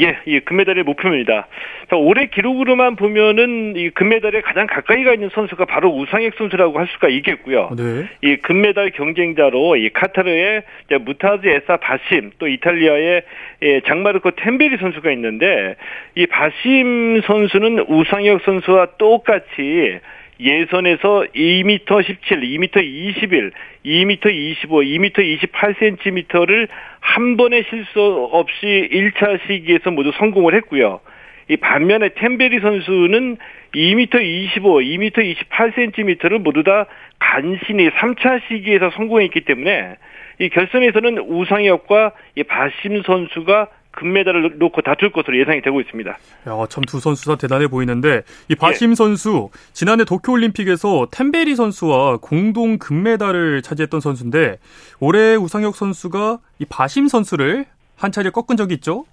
예, 0.00 0.18
이 0.24 0.40
금메달의 0.40 0.84
목표입니다. 0.84 1.46
자, 1.90 1.96
올해 1.96 2.26
기록으로만 2.26 2.96
보면은 2.96 3.74
이 3.76 3.90
금메달에 3.90 4.40
가장 4.40 4.66
가까이가 4.66 5.12
있는 5.12 5.28
선수가 5.34 5.66
바로 5.66 5.90
우상혁 5.90 6.34
선수라고 6.38 6.78
할 6.78 6.86
수가 6.92 7.08
있겠고요. 7.08 7.70
네. 7.76 8.08
이 8.22 8.36
금메달 8.36 8.92
경쟁자로 8.92 9.76
이 9.76 9.90
카타르의 9.90 10.62
무타즈 11.02 11.46
에사 11.46 11.76
바심 11.76 12.30
또 12.38 12.48
이탈리아의 12.48 13.22
예, 13.62 13.80
장마르코 13.82 14.30
템베리 14.30 14.78
선수가 14.78 15.10
있는데 15.12 15.76
이 16.14 16.26
바심 16.26 17.20
선수는 17.26 17.84
우상혁 17.88 18.42
선수와 18.44 18.86
똑같이 18.96 20.00
예선에서 20.40 21.26
2m 21.34 22.02
17, 22.02 22.40
2m 22.40 22.82
21, 22.82 23.52
2m 23.84 24.26
25, 24.26 24.76
2m 24.82 25.50
28cm를 25.52 26.68
한 27.00 27.36
번의 27.36 27.64
실수 27.68 28.28
없이 28.32 28.88
1차 28.92 29.40
시기에서 29.46 29.90
모두 29.90 30.12
성공을 30.18 30.54
했고요. 30.54 31.00
이 31.48 31.56
반면에 31.56 32.10
템베리 32.10 32.60
선수는 32.60 33.36
2m 33.74 34.22
25, 34.22 34.80
2m 34.80 35.36
28cm를 35.50 36.38
모두 36.38 36.62
다 36.62 36.86
간신히 37.18 37.90
3차 37.90 38.40
시기에서 38.48 38.90
성공했기 38.90 39.42
때문에 39.42 39.96
이 40.38 40.48
결선에서는 40.48 41.18
우상혁과 41.18 42.12
이 42.36 42.42
바심 42.42 43.02
선수가 43.02 43.68
금메달을 43.92 44.58
놓고 44.58 44.80
다툴 44.82 45.12
것으로 45.12 45.38
예상이 45.38 45.62
되고 45.62 45.80
있습니다. 45.80 46.10
야, 46.10 46.66
참 46.68 46.82
두 46.86 46.98
선수 47.00 47.26
다 47.26 47.36
대단해 47.36 47.68
보이는데 47.68 48.22
이 48.48 48.54
바심 48.54 48.90
예. 48.90 48.94
선수 48.94 49.50
지난해 49.72 50.04
도쿄 50.04 50.32
올림픽에서 50.32 51.08
템베리 51.10 51.54
선수와 51.56 52.18
공동 52.18 52.78
금메달을 52.78 53.62
차지했던 53.62 54.00
선수인데 54.00 54.58
올해 55.00 55.36
우상혁 55.36 55.76
선수가 55.76 56.38
이 56.58 56.64
바심 56.64 57.08
선수를 57.08 57.66
한 57.96 58.10
차례 58.12 58.30
꺾은 58.30 58.56
적이 58.56 58.74
있죠? 58.74 59.04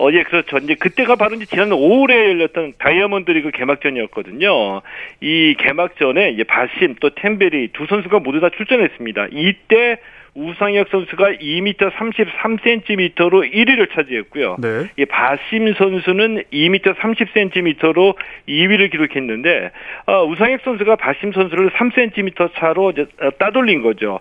어, 0.00 0.10
예, 0.12 0.22
그렇죠. 0.22 0.56
이제 0.56 0.74
그때가 0.74 1.16
바로 1.16 1.36
이제 1.36 1.44
지난 1.44 1.68
5월에 1.68 2.10
열렸던 2.10 2.72
다이아몬드 2.78 3.30
리그 3.32 3.50
개막전이었거든요. 3.50 4.80
이 5.20 5.54
개막전에 5.58 6.30
이제 6.30 6.42
바심 6.44 6.96
또 7.00 7.10
템베리 7.10 7.68
두 7.74 7.84
선수가 7.84 8.20
모두 8.20 8.40
다 8.40 8.48
출전했습니다. 8.48 9.28
이때 9.32 9.98
우상혁 10.34 10.88
선수가 10.88 11.32
2m 11.32 11.90
33cm로 11.90 13.52
1위를 13.52 13.92
차지했고요. 13.92 14.56
네. 14.60 14.86
이 14.96 15.04
바심 15.04 15.74
선수는 15.74 16.44
2m 16.50 16.94
30cm로 16.94 18.14
2위를 18.48 18.90
기록했는데 18.90 19.70
어, 20.06 20.24
우상혁 20.24 20.62
선수가 20.62 20.96
바심 20.96 21.32
선수를 21.32 21.70
3cm 21.70 22.54
차로 22.54 22.94
어, 23.20 23.30
따돌린 23.38 23.82
거죠. 23.82 24.20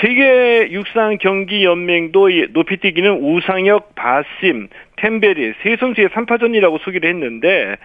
세계 0.00 0.70
육상 0.70 1.18
경기 1.18 1.64
연맹도 1.64 2.28
높이뛰기는 2.50 3.10
우상혁, 3.10 3.94
바심, 3.94 4.68
템베리 4.96 5.54
세 5.62 5.76
선수의 5.76 6.08
3파전이라고 6.08 6.80
소개를 6.80 7.10
했는데 7.10 7.76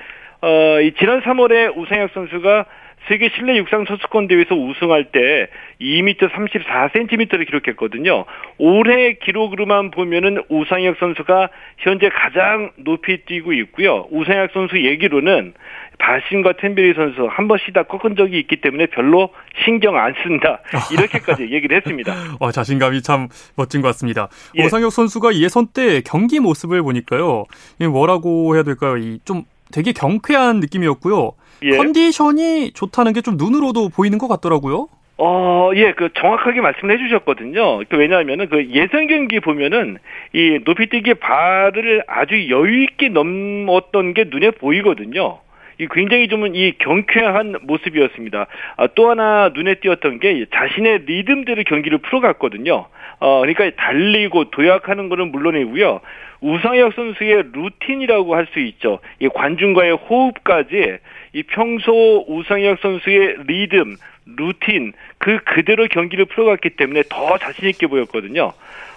어, 0.41 0.79
이 0.81 0.93
지난 0.99 1.21
3월에 1.21 1.75
우상혁 1.75 2.11
선수가 2.13 2.65
세계 3.07 3.29
실내 3.35 3.57
육상 3.57 3.85
선수권 3.85 4.27
대회에서 4.27 4.55
우승할 4.55 5.11
때 5.11 5.47
2m 5.81 6.29
34cm를 6.29 7.45
기록했거든요. 7.45 8.25
올해 8.57 9.13
기록으로만 9.13 9.91
보면은 9.91 10.43
우상혁 10.49 10.97
선수가 10.99 11.49
현재 11.77 12.09
가장 12.09 12.71
높이 12.77 13.25
뛰고 13.25 13.53
있고요. 13.53 14.07
우상혁 14.11 14.51
선수 14.53 14.83
얘기로는 14.83 15.53
바신과 15.99 16.53
템베리 16.53 16.93
선수 16.93 17.27
한 17.29 17.47
번씩 17.47 17.73
다 17.73 17.83
꺾은 17.83 18.15
적이 18.15 18.39
있기 18.39 18.61
때문에 18.61 18.87
별로 18.87 19.29
신경 19.65 19.97
안 19.97 20.13
쓴다. 20.23 20.61
이렇게까지 20.91 21.49
얘기를 21.51 21.77
했습니다. 21.77 22.13
와, 22.39 22.51
자신감이 22.51 23.01
참 23.01 23.27
멋진 23.55 23.81
것 23.81 23.87
같습니다. 23.89 24.29
예. 24.57 24.63
우상혁 24.63 24.91
선수가 24.91 25.35
예선 25.35 25.67
때 25.73 26.01
경기 26.01 26.39
모습을 26.39 26.81
보니까요. 26.83 27.45
뭐라고 27.91 28.55
해야 28.55 28.63
될까요? 28.63 28.97
이 28.97 29.19
좀 29.25 29.43
되게 29.71 29.91
경쾌한 29.91 30.59
느낌이었고요. 30.59 31.33
예. 31.63 31.77
컨디션이 31.77 32.71
좋다는 32.73 33.13
게 33.13 33.21
좀 33.21 33.35
눈으로도 33.37 33.89
보이는 33.89 34.17
것 34.17 34.27
같더라고요. 34.27 34.87
어, 35.19 35.71
예, 35.75 35.93
그 35.93 36.09
정확하게 36.13 36.61
말씀을 36.61 36.93
해주셨거든요. 36.93 37.79
그 37.89 37.97
왜냐하면은 37.97 38.47
그 38.49 38.67
예선 38.69 39.07
경기 39.07 39.39
보면은 39.39 39.97
이 40.33 40.59
높이뛰기 40.63 41.15
발을 41.15 42.03
아주 42.07 42.49
여유 42.49 42.83
있게 42.83 43.09
넘었던 43.09 44.13
게 44.13 44.25
눈에 44.29 44.51
보이거든요. 44.51 45.39
이 45.79 45.87
굉장히 45.91 46.27
좀 46.27 46.45
이 46.55 46.73
경쾌한 46.79 47.55
모습이었습니다. 47.63 48.47
아, 48.77 48.87
또 48.95 49.09
하나 49.09 49.49
눈에 49.53 49.75
띄었던 49.75 50.19
게 50.19 50.45
자신의 50.53 50.99
리듬대로 51.07 51.63
경기를 51.63 51.97
풀어갔거든요. 51.99 52.85
어, 53.19 53.39
그러니까 53.41 53.71
달리고 53.75 54.51
도약하는 54.51 55.09
거는 55.09 55.31
물론이고요. 55.31 55.99
우상혁 56.41 56.93
선수의 56.93 57.45
루틴이라고 57.51 58.35
할 58.35 58.47
수 58.53 58.59
있죠. 58.59 58.99
이 59.19 59.27
관중과의 59.27 59.93
호흡까지 59.95 60.97
이 61.37 61.43
평소 61.43 62.25
우상혁 62.27 62.79
선수의 62.81 63.35
리듬, 63.45 63.95
루틴 64.25 64.93
그 65.19 65.37
그대로 65.45 65.87
경기를 65.87 66.25
풀어갔기 66.25 66.71
때문에 66.71 67.03
더 67.09 67.37
자신 67.37 67.69
있게 67.69 67.85
보였거든요. 67.85 68.53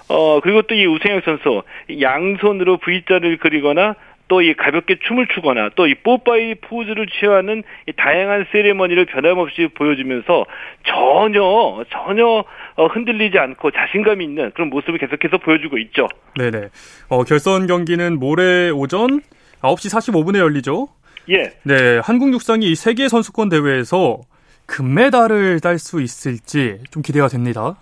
어 0.08 0.40
그리고 0.40 0.62
또 0.62 0.74
이 0.74 0.86
우상혁 0.86 1.22
선수 1.24 1.62
양손으로 2.00 2.78
V자를 2.78 3.36
그리거나 3.36 3.94
또이 4.28 4.54
가볍게 4.54 4.96
춤을 5.06 5.26
추거나 5.34 5.68
또 5.76 5.86
이 5.86 5.94
뽀빠이 5.94 6.54
포즈를 6.54 7.06
취하는 7.08 7.62
이 7.86 7.92
다양한 7.92 8.46
세레머니를 8.50 9.04
변함없이 9.04 9.68
보여주면서 9.74 10.46
전혀 10.86 11.84
전혀 11.90 12.42
어, 12.76 12.86
흔들리지 12.86 13.38
않고 13.38 13.70
자신감 13.72 14.22
있는 14.22 14.50
그런 14.52 14.70
모습을 14.70 14.96
계속해서 14.98 15.36
보여주고 15.36 15.76
있죠. 15.76 16.08
네네. 16.38 16.68
어, 17.10 17.22
결선 17.24 17.66
경기는 17.66 18.18
모레 18.18 18.70
오전 18.70 19.20
9시 19.60 19.94
45분에 19.94 20.38
열리죠. 20.38 20.88
예. 21.28 21.52
네, 21.62 22.00
한국 22.02 22.32
육상이 22.32 22.74
세계 22.74 23.08
선수권 23.08 23.48
대회에서 23.50 24.20
금메달을 24.66 25.60
딸 25.60 25.78
수 25.78 26.00
있을지 26.00 26.78
좀 26.90 27.02
기대가 27.02 27.28
됩니다. 27.28 27.76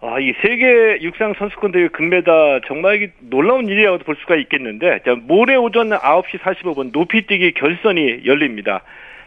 아, 0.00 0.20
이 0.20 0.32
세계 0.40 1.02
육상 1.02 1.34
선수권 1.36 1.72
대회 1.72 1.88
금메달 1.88 2.62
정말 2.68 3.10
놀라운 3.18 3.66
일이라고 3.66 3.98
볼 3.98 4.16
수가 4.20 4.36
있겠는데, 4.36 5.00
자, 5.04 5.16
모레 5.20 5.56
오전 5.56 5.90
9시 5.90 6.38
45분 6.38 6.92
높이뛰기 6.92 7.54
결선이 7.54 8.20
열립니다. 8.24 8.82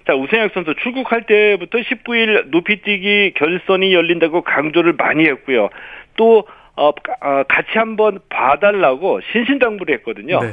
자, 0.07 0.15
우승혁 0.15 0.51
선수 0.53 0.73
출국할 0.75 1.25
때부터 1.25 1.77
19일 1.79 2.47
높이뛰기 2.47 3.33
결선이 3.35 3.93
열린다고 3.93 4.43
강조를 4.43 4.93
많이 4.93 5.25
했고요. 5.25 5.69
또 6.15 6.47
어, 6.81 6.89
어, 6.89 7.43
같이 7.47 7.77
한번 7.77 8.19
봐달라고 8.29 9.21
신신당부를 9.31 9.95
했거든요. 9.97 10.39
네. 10.39 10.51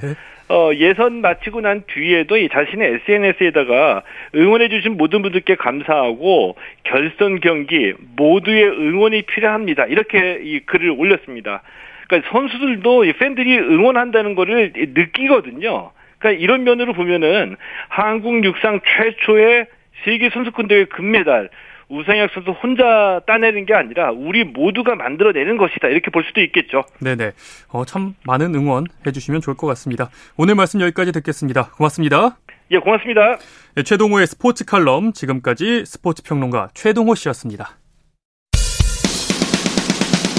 어, 0.50 0.70
예선 0.74 1.20
마치고 1.22 1.62
난 1.62 1.84
뒤에도 1.86 2.36
이 2.36 2.48
자신의 2.50 3.00
SNS에다가 3.06 4.02
응원해주신 4.34 4.96
모든 4.98 5.22
분들께 5.22 5.56
감사하고 5.56 6.56
결선 6.84 7.40
경기 7.40 7.94
모두의 8.16 8.64
응원이 8.64 9.22
필요합니다. 9.22 9.86
이렇게 9.86 10.40
이 10.42 10.60
글을 10.60 10.90
올렸습니다. 10.90 11.62
그러니까 12.08 12.30
선수들도 12.30 13.04
이 13.04 13.12
팬들이 13.14 13.58
응원한다는 13.58 14.34
거를 14.34 14.72
느끼거든요. 14.74 15.92
그러니까 16.18 16.42
이런 16.42 16.64
면으로 16.64 16.92
보면은 16.92 17.56
한국 17.88 18.42
육상 18.44 18.80
최초의 18.84 19.66
세계 20.04 20.30
선수권 20.30 20.68
대회 20.68 20.84
금메달 20.84 21.48
우상혁 21.88 22.30
선수 22.34 22.50
혼자 22.50 23.20
따내는 23.26 23.64
게 23.64 23.74
아니라 23.74 24.10
우리 24.10 24.44
모두가 24.44 24.94
만들어내는 24.94 25.56
것이다 25.56 25.88
이렇게 25.88 26.10
볼 26.10 26.24
수도 26.24 26.42
있겠죠. 26.42 26.84
네네. 27.00 27.32
어, 27.70 27.84
참 27.84 28.14
많은 28.26 28.54
응원 28.54 28.84
해주시면 29.06 29.40
좋을 29.40 29.56
것 29.56 29.66
같습니다. 29.68 30.10
오늘 30.36 30.54
말씀 30.54 30.80
여기까지 30.80 31.12
듣겠습니다. 31.12 31.70
고맙습니다. 31.70 32.36
예, 32.70 32.78
고맙습니다. 32.78 33.38
네, 33.74 33.82
최동호의 33.82 34.26
스포츠 34.26 34.64
칼럼 34.64 35.12
지금까지 35.12 35.84
스포츠 35.86 36.22
평론가 36.22 36.68
최동호 36.74 37.14
씨였습니다. 37.14 37.78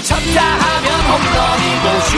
쳤다 0.07 0.41
하면 0.41 0.89
홈런이고 1.09 1.99
슛 2.01 2.17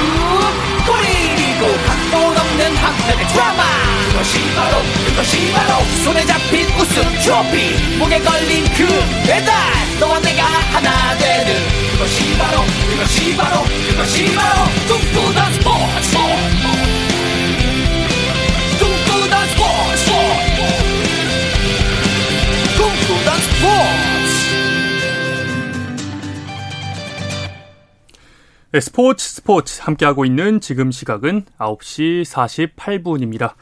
골이고 0.88 1.62
각본 1.88 2.38
없는 2.38 2.76
한편의 2.76 3.28
드라마 3.28 3.81
그것이 4.22 4.38
바로 4.54 4.78
그것이 5.08 5.52
바로. 5.52 5.84
손에 6.04 6.24
잡힌 6.28 6.68
우승 6.80 7.02
트로피 7.24 7.98
목에 7.98 8.20
걸린 8.20 8.64
그 8.66 8.86
배달. 9.26 9.52
너와 10.00 10.20
내가 10.20 10.44
하나 10.44 11.18
되는 11.18 11.56
그것이 11.92 12.38
바로 12.38 12.62
그것이 12.92 13.36
바로 13.36 13.64
그것이 13.90 14.36
바로. 14.36 14.64
꿈꾸던 14.88 15.54
스포츠 15.54 16.08
스포츠 16.08 16.42
네, 28.72 28.80
스포츠 28.80 29.26
스포츠 29.26 29.82
함께하고 29.82 30.26
있는 30.26 30.62
지금 30.62 30.92
시각은 30.92 31.46
9시 31.58 32.24
48분입니다. 32.78 33.56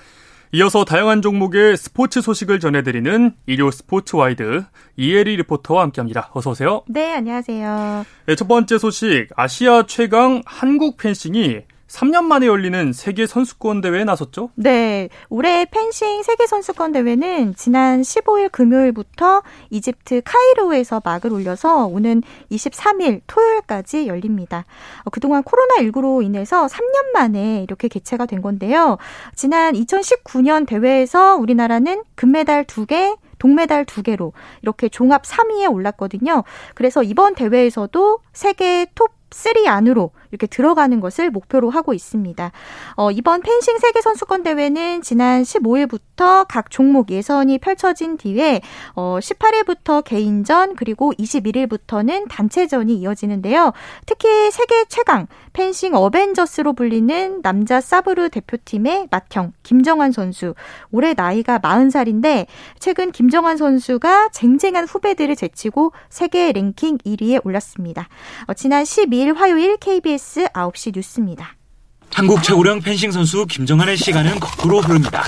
이어서 0.52 0.84
다양한 0.84 1.22
종목의 1.22 1.78
스포츠 1.78 2.22
소식을 2.22 2.60
전해드리는 2.60 3.36
일요 3.46 3.70
스포츠 3.70 4.16
와이드 4.16 4.64
이혜리 4.98 5.36
리포터와 5.38 5.84
함께합니다. 5.84 6.32
어서 6.34 6.50
오세요. 6.50 6.82
네, 6.88 7.14
안녕하세요. 7.14 8.04
네, 8.26 8.36
첫 8.36 8.48
번째 8.48 8.80
소식 8.80 9.28
아시아 9.36 9.86
최강 9.86 10.42
한국 10.48 10.98
펜싱이 10.98 11.60
3년 11.90 12.24
만에 12.26 12.46
열리는 12.46 12.94
세계 12.94 13.26
선수권 13.26 13.82
대회에 13.82 14.04
나섰죠? 14.04 14.52
네. 14.56 15.10
올해 15.30 15.66
펜싱 15.66 16.24
세계 16.24 16.46
선수권 16.46 16.92
대회는 16.92 17.56
지난 17.56 18.02
15일 18.02 18.52
금요일부터 18.52 19.42
이집트 19.72 20.22
카이로에서 20.24 21.02
막을 21.04 21.34
올려서 21.34 21.88
오는 21.88 22.22
23일 22.52 23.22
토요일까지 23.26 24.08
열립니다. 24.08 24.66
어, 25.04 25.10
그동안 25.10 25.44
코로나19로 25.44 26.24
인해서 26.24 26.68
3년 26.68 27.12
만에 27.14 27.64
이렇게 27.64 27.88
개최가 27.88 28.28
된 28.28 28.42
건데요. 28.42 28.98
지난 29.36 29.74
2019년 29.74 30.68
대회에서 30.68 31.38
우리나라는 31.38 32.04
금메달 32.16 32.66
2개, 32.66 33.18
동메달 33.40 33.86
2개로 33.86 34.34
이렇게 34.62 34.90
종합 34.90 35.24
3위에 35.24 35.74
올랐거든요. 35.74 36.44
그래서 36.76 37.02
이번 37.02 37.34
대회에서도 37.34 38.20
세계 38.34 38.86
톱3 38.94 39.66
안으로 39.66 40.12
이렇게 40.32 40.48
들어가는 40.48 41.00
것을 41.00 41.30
목표로 41.32 41.70
하고 41.70 41.94
있습니다. 41.94 42.52
어, 42.96 43.12
이번 43.12 43.42
펜싱 43.42 43.78
세계 43.80 44.02
선수권 44.02 44.44
대회는 44.44 45.02
지난 45.02 45.44
15일부터 45.44 46.46
각 46.48 46.70
종목 46.70 47.12
예선이 47.12 47.58
펼쳐진 47.60 48.18
뒤에 48.18 48.62
어, 48.96 49.18
18일부터 49.20 50.04
개인전 50.04 50.76
그리고 50.76 51.12
21일부터는 51.14 52.28
단체전이 52.30 52.96
이어지는데요. 52.96 53.74
특히 54.06 54.52
세계 54.52 54.86
최강 54.86 55.28
펜싱 55.54 55.96
어벤져스로 55.96 56.74
불리는 56.74 57.42
남자 57.42 57.82
사브르 57.82 58.30
대표팀의 58.30 59.08
맏형 59.10 59.54
김정환 59.64 60.12
선수 60.12 60.54
올해 60.92 61.14
나이가 61.14 61.60
40살인데 61.60 62.46
최근 62.80 63.12
김정환 63.12 63.58
선수가 63.58 64.30
쟁쟁한 64.32 64.86
후배들을 64.86 65.36
제치고 65.36 65.92
세계 66.10 66.52
랭킹 66.52 67.00
1위에 67.00 67.46
올랐습니다. 67.46 68.08
어, 68.48 68.54
지난 68.54 68.84
12일 68.84 69.36
화요일 69.36 69.78
KBS 69.78 70.19
KBS 70.20 70.48
9시 70.54 70.92
뉴스입니다. 70.96 71.56
한국 72.14 72.44
최고령 72.44 72.82
펜싱 72.82 73.12
선수 73.12 73.46
김정환의 73.46 73.96
시간은 73.96 74.40
거꾸로 74.40 74.82
흐릅니다. 74.82 75.24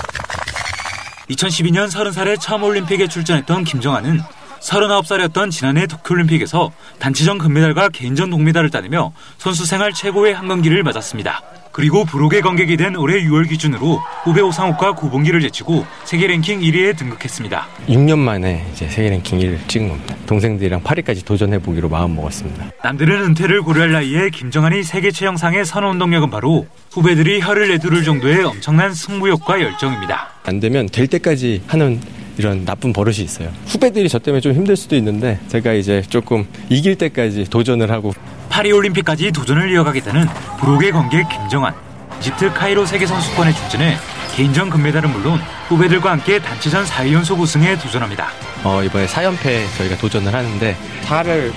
2012년 1.30 1.90
30살에 1.90 2.38
처음 2.38 2.62
올림픽에 2.64 3.08
출전했던 3.08 3.64
김정환은 3.64 4.20
39살이었던 4.60 5.50
지난해 5.50 5.86
도쿄올림픽에서 5.86 6.70
단체전 6.98 7.38
금메달과 7.38 7.88
개인전 7.88 8.30
동메달을 8.30 8.70
따내며 8.70 9.12
선수 9.38 9.64
생활 9.64 9.92
최고의 9.92 10.34
한 10.34 10.46
경기를 10.46 10.82
맞았습니다. 10.82 11.42
그리고 11.72 12.04
브록의 12.04 12.42
관객이 12.42 12.76
된 12.76 12.96
올해 12.96 13.22
6월 13.24 13.48
기준으로 13.48 14.00
후배 14.24 14.42
오상욱과 14.42 14.94
고봉기를 14.94 15.40
제치고 15.40 15.86
세계 16.04 16.26
랭킹 16.26 16.60
1위에 16.60 16.96
등극했습니다. 16.96 17.66
6년 17.88 18.18
만에 18.18 18.64
이제 18.72 18.88
세계 18.88 19.10
랭킹 19.10 19.38
1위를 19.38 19.68
찍은 19.68 19.88
겁니다. 19.88 20.14
동생들이랑 20.26 20.82
파리까지 20.82 21.24
도전해 21.24 21.58
보기로 21.58 21.88
마음 21.88 22.14
먹었습니다. 22.14 22.70
남들은 22.84 23.22
은퇴를 23.24 23.62
고려할 23.62 23.92
나이에 23.92 24.30
김정한이 24.30 24.82
세계 24.82 25.10
최영상의 25.10 25.64
선호 25.64 25.88
운동력은 25.90 26.30
바로 26.30 26.66
후배들이 26.92 27.40
혀를 27.40 27.68
내두를 27.68 28.04
정도의 28.04 28.44
엄청난 28.44 28.92
승부욕과 28.92 29.60
열정입니다. 29.62 30.28
안 30.44 30.60
되면 30.60 30.86
될 30.86 31.06
때까지 31.06 31.62
하는 31.66 32.00
이런 32.38 32.64
나쁜 32.64 32.92
버릇이 32.92 33.18
있어요. 33.18 33.50
후배들이 33.66 34.08
저 34.08 34.18
때문에 34.18 34.40
좀 34.40 34.52
힘들 34.52 34.76
수도 34.76 34.96
있는데 34.96 35.38
제가 35.48 35.72
이제 35.74 36.02
조금 36.08 36.46
이길 36.68 36.96
때까지 36.96 37.44
도전을 37.50 37.90
하고 37.90 38.12
파리올림픽까지 38.48 39.32
도전을 39.32 39.70
이어가겠다는 39.72 40.26
브록의 40.60 40.92
관객 40.92 41.28
김정환. 41.28 41.74
이집트 42.20 42.52
카이로 42.52 42.86
세계선수권에 42.86 43.52
출전해 43.52 43.96
개인전 44.34 44.70
금메달은 44.70 45.10
물론 45.10 45.40
후배들과 45.68 46.12
함께 46.12 46.38
단체전 46.38 46.84
4위 46.84 47.12
연속 47.12 47.40
우승에 47.40 47.76
도전합니다. 47.78 48.28
어, 48.64 48.82
이번에 48.82 49.06
4연패 49.06 49.76
저희가 49.76 49.96
도전을 49.98 50.32
하는데 50.32 50.76
4를 51.04 51.52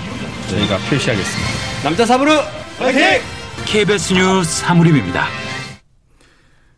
저희가 0.50 0.78
표시하겠습니다. 0.90 1.52
남자 1.84 2.06
사브르 2.06 2.32
화이팅! 2.80 3.22
KBS 3.66 4.14
뉴스 4.14 4.62
사무림입니다. 4.62 5.28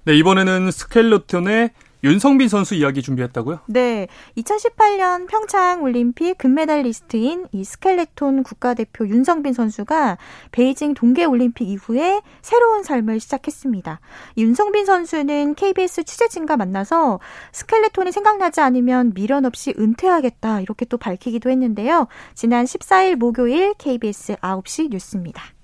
네, 0.05 0.15
이번에는 0.17 0.71
스켈레톤의 0.71 1.71
윤성빈 2.03 2.47
선수 2.47 2.75
이야기 2.75 3.01
준비했다고요? 3.01 3.60
네. 3.67 4.07
2018년 4.38 5.27
평창 5.27 5.81
올림픽 5.81 6.38
금메달리스트인 6.38 7.47
이 7.51 7.63
스켈레톤 7.63 8.43
국가대표 8.43 9.07
윤성빈 9.07 9.53
선수가 9.53 10.17
베이징 10.51 10.93
동계 10.93 11.25
올림픽 11.25 11.67
이후에 11.67 12.21
새로운 12.41 12.83
삶을 12.83 13.19
시작했습니다. 13.19 13.99
윤성빈 14.38 14.86
선수는 14.86 15.55
KBS 15.55 16.03
취재진과 16.03 16.57
만나서 16.57 17.19
스켈레톤이 17.51 18.12
생각나지 18.12 18.62
않으면 18.62 19.13
미련 19.13 19.45
없이 19.45 19.73
은퇴하겠다 19.77 20.62
이렇게 20.62 20.86
또 20.86 20.97
밝히기도 20.97 21.49
했는데요. 21.49 22.07
지난 22.36 22.65
14일 22.65 23.15
목요일 23.15 23.73
KBS 23.73 24.36
9시 24.36 24.89
뉴스입니다. 24.91 25.56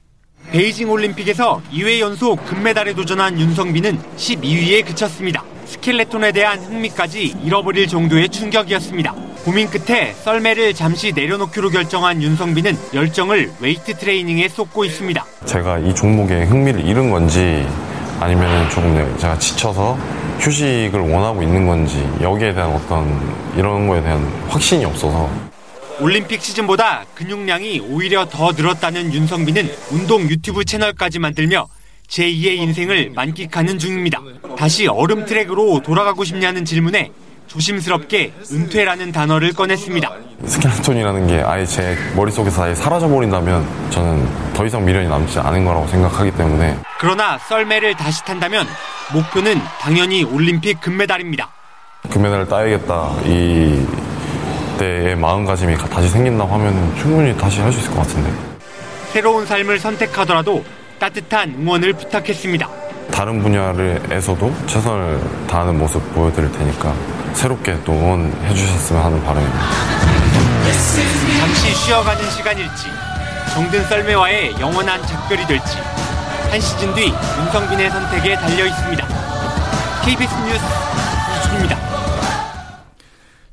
베이징 0.51 0.89
올림픽에서 0.89 1.61
2회 1.71 1.99
연속 1.99 2.45
금메달에 2.45 2.93
도전한 2.93 3.39
윤성빈은 3.39 3.97
12위에 4.17 4.85
그쳤습니다. 4.85 5.43
스켈레톤에 5.65 6.31
대한 6.31 6.59
흥미까지 6.59 7.35
잃어버릴 7.43 7.87
정도의 7.87 8.29
충격이었습니다. 8.29 9.13
고민 9.43 9.67
끝에 9.69 10.13
썰매를 10.13 10.73
잠시 10.73 11.11
내려놓기로 11.11 11.69
결정한 11.69 12.21
윤성빈은 12.21 12.77
열정을 12.93 13.51
웨이트 13.59 13.97
트레이닝에 13.97 14.47
쏟고 14.47 14.85
있습니다. 14.85 15.25
제가 15.45 15.79
이 15.79 15.93
종목에 15.95 16.43
흥미를 16.43 16.85
잃은 16.85 17.09
건지 17.09 17.67
아니면 18.19 18.69
조금 18.69 19.17
제가 19.17 19.37
지쳐서 19.37 19.97
휴식을 20.39 20.99
원하고 20.99 21.41
있는 21.41 21.67
건지 21.67 22.07
여기에 22.21 22.53
대한 22.53 22.71
어떤 22.71 23.19
이런 23.57 23.87
거에 23.87 24.01
대한 24.01 24.21
확신이 24.47 24.85
없어서 24.85 25.29
올림픽 25.99 26.41
시즌보다 26.41 27.05
근육량이 27.15 27.81
오히려 27.81 28.25
더 28.27 28.51
늘었다는 28.51 29.13
윤성빈은 29.13 29.69
운동 29.91 30.23
유튜브 30.29 30.65
채널까지 30.65 31.19
만들며 31.19 31.67
제2의 32.09 32.57
인생을 32.57 33.11
만끽하는 33.15 33.79
중입니다. 33.79 34.19
다시 34.57 34.87
얼음 34.87 35.25
트랙으로 35.25 35.81
돌아가고 35.81 36.23
싶냐는 36.23 36.65
질문에 36.65 37.11
조심스럽게 37.47 38.33
은퇴라는 38.51 39.11
단어를 39.11 39.53
꺼냈습니다. 39.53 40.11
스켈레톤이라는 40.45 41.27
게 41.27 41.41
아예 41.45 41.65
제 41.65 41.95
머릿속에서 42.15 42.63
아예 42.63 42.75
사라져버린다면 42.75 43.91
저는 43.91 44.53
더 44.53 44.65
이상 44.65 44.85
미련이 44.85 45.07
남지 45.07 45.39
않은 45.39 45.65
거라고 45.65 45.87
생각하기 45.87 46.31
때문에 46.31 46.77
그러나 46.99 47.37
썰매를 47.37 47.95
다시 47.95 48.23
탄다면 48.25 48.67
목표는 49.13 49.61
당연히 49.79 50.23
올림픽 50.23 50.79
금메달입니다. 50.81 51.49
금메달을 52.09 52.47
따야겠다 52.47 53.15
이 53.25 53.85
때의 54.77 55.15
마음가짐이 55.15 55.77
다시 55.89 56.07
생긴다고 56.09 56.53
하면 56.53 56.95
충분히 56.97 57.35
다시 57.37 57.61
할 57.61 57.71
수 57.71 57.79
있을 57.79 57.91
것 57.91 57.97
같은데 57.99 58.31
새로운 59.11 59.45
삶을 59.45 59.79
선택하더라도 59.79 60.63
따뜻한 60.99 61.55
응원을 61.59 61.93
부탁했습니다. 61.93 62.67
다른 63.11 63.41
분야에서도 63.43 64.53
최선을 64.67 65.19
다하는 65.47 65.77
모습 65.77 66.01
보여드릴 66.15 66.51
테니까 66.51 66.93
새롭게 67.33 67.77
또 67.85 67.91
응원해 67.93 68.53
주셨으면 68.53 69.03
하는 69.03 69.23
바람입니다. 69.23 69.59
잠시 71.39 71.75
쉬어가는 71.75 72.29
시간일지 72.31 72.87
정든 73.53 73.83
썰매와의 73.87 74.55
영원한 74.59 75.05
작별이 75.05 75.45
될지 75.45 75.77
한 76.49 76.59
시즌 76.59 76.93
뒤 76.95 77.13
윤성빈의 77.39 77.89
선택에 77.91 78.35
달려 78.35 78.65
있습니다. 78.65 79.07
KBS 80.05 80.33
뉴스 80.45 80.63
이준입니다. 81.39 81.92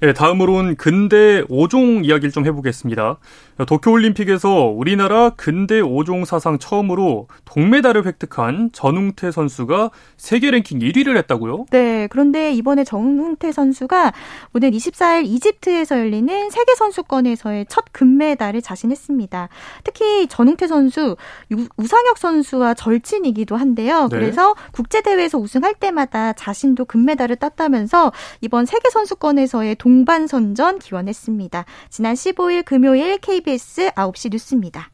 네, 0.02 0.14
다음으론 0.14 0.76
근대 0.76 1.42
5종 1.42 2.06
이야기를 2.06 2.30
좀 2.30 2.46
해보겠습니다. 2.46 3.18
도쿄올림픽에서 3.64 4.66
우리나라 4.66 5.30
근대 5.30 5.80
5종 5.80 6.24
사상 6.24 6.58
처음으로 6.58 7.28
동메달을 7.44 8.06
획득한 8.06 8.70
전웅태 8.72 9.30
선수가 9.30 9.90
세계 10.16 10.50
랭킹 10.50 10.80
1위를 10.80 11.16
했다고요? 11.18 11.66
네, 11.70 12.08
그런데 12.08 12.52
이번에 12.52 12.84
전웅태 12.84 13.52
선수가 13.52 14.12
오늘 14.54 14.70
24일 14.70 15.26
이집트에서 15.26 15.98
열리는 15.98 16.50
세계 16.50 16.74
선수권에서의 16.74 17.66
첫 17.68 17.84
금메달을 17.92 18.62
자신했습니다. 18.62 19.48
특히 19.84 20.26
전웅태 20.26 20.66
선수, 20.66 21.16
우상혁 21.76 22.18
선수와 22.18 22.74
절친이기도 22.74 23.56
한데요. 23.56 24.08
네. 24.10 24.18
그래서 24.18 24.54
국제 24.72 25.02
대회에서 25.02 25.38
우승할 25.38 25.74
때마다 25.74 26.32
자신도 26.32 26.86
금메달을 26.86 27.36
땄다면서 27.36 28.12
이번 28.40 28.66
세계 28.66 28.90
선수권에서의 28.90 29.76
동 29.76 30.00
동반선전 30.00 30.78
기원했습니다. 30.78 31.64
지난 31.88 32.14
15일 32.14 32.64
금요일 32.64 33.18
KBS 33.18 33.49
9시 33.56 34.30
뉴스입니다. 34.32 34.90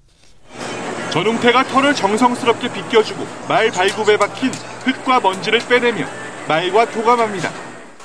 전웅태가 1.10 1.64
털을 1.64 1.94
정성스럽게 1.94 2.72
빗겨주고 2.72 3.26
말 3.48 3.70
발굽에 3.70 4.16
박힌 4.18 4.50
흙과 4.84 5.20
먼지를 5.20 5.60
빼내며 5.60 6.04
말과 6.46 6.84
교감합니다. 6.86 7.50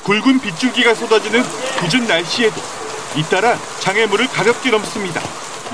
굵은 0.03 0.39
빗줄기가 0.39 0.95
쏟아지는 0.95 1.41
궂은 1.79 2.07
날씨에도 2.07 2.55
잇따라 3.17 3.55
장애물을 3.81 4.27
가볍게 4.27 4.71
넘습니다. 4.71 5.19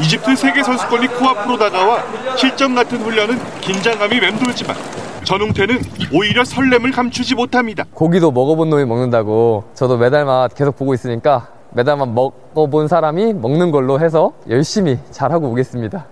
이집트 0.02 0.36
세계선수권이 0.36 1.08
코앞으로 1.08 1.58
다가와 1.58 2.36
실전 2.36 2.76
같은 2.76 3.00
훈련은 3.00 3.40
긴장감이 3.62 4.20
맴돌지만 4.20 4.76
전웅태는 5.24 5.82
오히려 6.13 6.44
설렘을 6.44 6.92
감추지 6.92 7.36
못합니다. 7.36 7.84
고기도 7.94 8.32
먹어본 8.32 8.70
놈이 8.70 8.86
먹는다고 8.86 9.66
저도 9.74 9.98
메달만 9.98 10.50
계속 10.56 10.78
보고 10.78 10.94
있으니까 10.94 11.50
메달만 11.78 12.16
먹어본 12.16 12.88
사람이 12.88 13.36
먹는 13.36 13.70
걸로 13.70 14.00
해서 14.00 14.34
열심히 14.50 14.98
잘하고 15.12 15.48
오겠습니다. 15.52 16.08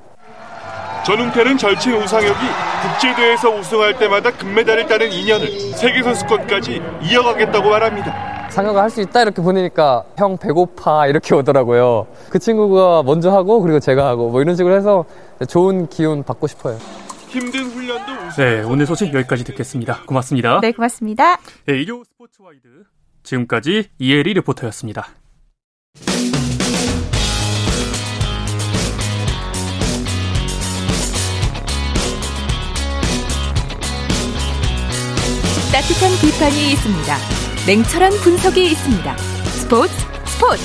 전웅태는 1.03 1.57
절친 1.57 1.93
우상혁이 1.95 2.39
국제대회에서 2.83 3.49
우승할 3.49 3.97
때마다 3.97 4.29
금메달을 4.31 4.85
따는 4.85 5.11
인연을 5.11 5.47
세계선수권까지 5.73 6.81
이어가겠다고 7.01 7.69
말합니다. 7.69 8.49
상혁아 8.51 8.83
할 8.83 8.89
수 8.91 9.01
있다 9.01 9.23
이렇게 9.23 9.41
보내니까 9.41 10.05
형 10.17 10.37
배고파 10.37 11.07
이렇게 11.07 11.33
오더라고요. 11.33 12.05
그 12.29 12.37
친구가 12.37 13.01
먼저 13.03 13.31
하고 13.31 13.59
그리고 13.61 13.79
제가 13.79 14.07
하고 14.07 14.29
뭐 14.29 14.41
이런 14.41 14.55
식으로 14.55 14.75
해서 14.75 15.03
좋은 15.49 15.87
기운 15.89 16.21
받고 16.23 16.45
싶어요. 16.45 16.77
힘든 17.27 17.63
훈련도 17.65 18.11
네, 18.37 18.61
오늘 18.61 18.85
소식 18.85 19.11
여기까지 19.13 19.43
듣겠습니다. 19.45 20.01
고맙습니다. 20.05 20.59
네, 20.61 20.71
고맙습니다. 20.71 21.37
네, 21.65 21.81
일요 21.81 22.03
스포츠와이드 22.05 22.67
지금까지 23.23 23.89
이혜리 23.97 24.35
리포터였습니다. 24.35 25.07
따뜻한 35.75 36.11
비판이 36.21 36.71
있습니다. 36.71 37.17
냉철한 37.67 38.11
분석이 38.23 38.63
있습니다. 38.63 39.17
스포츠 39.17 39.93
스포츠 40.25 40.63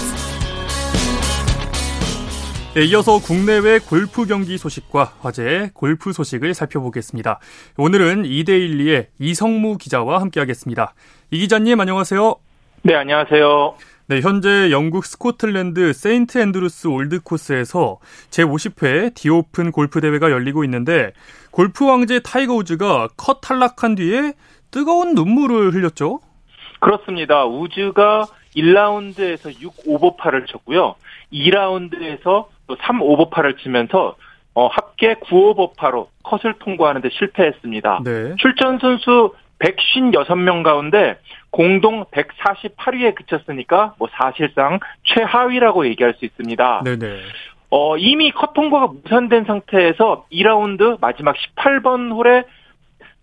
네, 2.74 2.84
이어서 2.84 3.18
국내외 3.18 3.80
골프 3.80 4.24
경기 4.26 4.56
소식과 4.56 5.14
화제의 5.20 5.70
골프 5.74 6.12
소식을 6.12 6.54
살펴보겠습니다. 6.54 7.40
오늘은 7.76 8.22
이데일리의 8.22 9.06
이석무 9.18 9.78
기자와 9.78 10.20
함께하겠습니다. 10.20 10.94
이 11.32 11.38
기자님 11.40 11.80
안녕하세요. 11.80 12.36
네, 12.82 12.94
안녕하세요. 12.94 13.74
네, 14.10 14.20
현재 14.22 14.72
영국 14.72 15.04
스코틀랜드 15.04 15.92
세인트 15.92 16.38
앤드루스 16.38 16.88
올드 16.88 17.20
코스에서 17.22 17.98
제50회 18.30 19.14
디오픈 19.14 19.70
골프 19.70 20.00
대회가 20.00 20.32
열리고 20.32 20.64
있는데 20.64 21.12
골프 21.52 21.86
황제 21.86 22.18
타이거 22.24 22.54
우즈가 22.54 23.06
컷 23.16 23.40
탈락한 23.40 23.94
뒤에 23.94 24.32
뜨거운 24.72 25.14
눈물을 25.14 25.72
흘렸죠? 25.72 26.18
그렇습니다. 26.80 27.44
우즈가 27.44 28.26
1라운드에서 28.56 29.62
6 29.62 29.74
오버파를 29.86 30.46
쳤고요. 30.46 30.96
2라운드에서 31.32 32.46
또3 32.66 33.00
오버파를 33.02 33.58
치면서 33.58 34.16
어, 34.54 34.66
합계 34.66 35.14
9 35.20 35.50
오버파로 35.50 36.08
컷을 36.24 36.54
통과하는데 36.58 37.08
실패했습니다. 37.10 38.00
네. 38.04 38.34
출전 38.40 38.80
선수 38.80 39.34
156명 39.60 40.62
가운데 40.62 41.18
공동 41.50 42.04
148위에 42.06 43.14
그쳤으니까 43.14 43.94
뭐 43.98 44.08
사실상 44.12 44.80
최하위라고 45.04 45.86
얘기할 45.86 46.14
수 46.14 46.24
있습니다. 46.24 46.82
네네. 46.84 47.18
어, 47.70 47.96
이미 47.96 48.32
컷 48.32 48.52
통과가 48.52 48.88
무산된 49.04 49.44
상태에서 49.44 50.26
2라운드 50.32 50.98
마지막 51.00 51.36
18번 51.36 52.12
홀에 52.12 52.44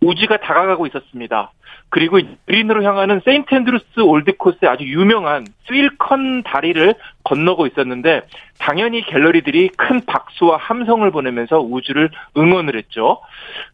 우지가 0.00 0.38
다가가고 0.38 0.86
있었습니다. 0.86 1.52
그리고 1.90 2.18
그린으로 2.46 2.82
향하는 2.84 3.20
세인트 3.24 3.54
앤드루스 3.54 4.00
올드코스의 4.00 4.70
아주 4.70 4.84
유명한 4.84 5.46
스윌컨 5.66 6.42
다리를 6.42 6.94
건너고 7.24 7.66
있었는데 7.66 8.22
당연히 8.58 9.02
갤러리들이 9.04 9.70
큰 9.76 10.04
박수와 10.06 10.58
함성을 10.58 11.10
보내면서 11.10 11.60
우즈를 11.60 12.10
응원을 12.36 12.76
했죠. 12.76 13.20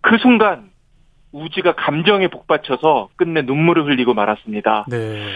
그 0.00 0.18
순간 0.18 0.70
우즈가 1.34 1.74
감정에 1.74 2.28
복받쳐서 2.28 3.08
끝내 3.16 3.42
눈물을 3.42 3.86
흘리고 3.86 4.14
말았습니다. 4.14 4.86
네. 4.88 5.26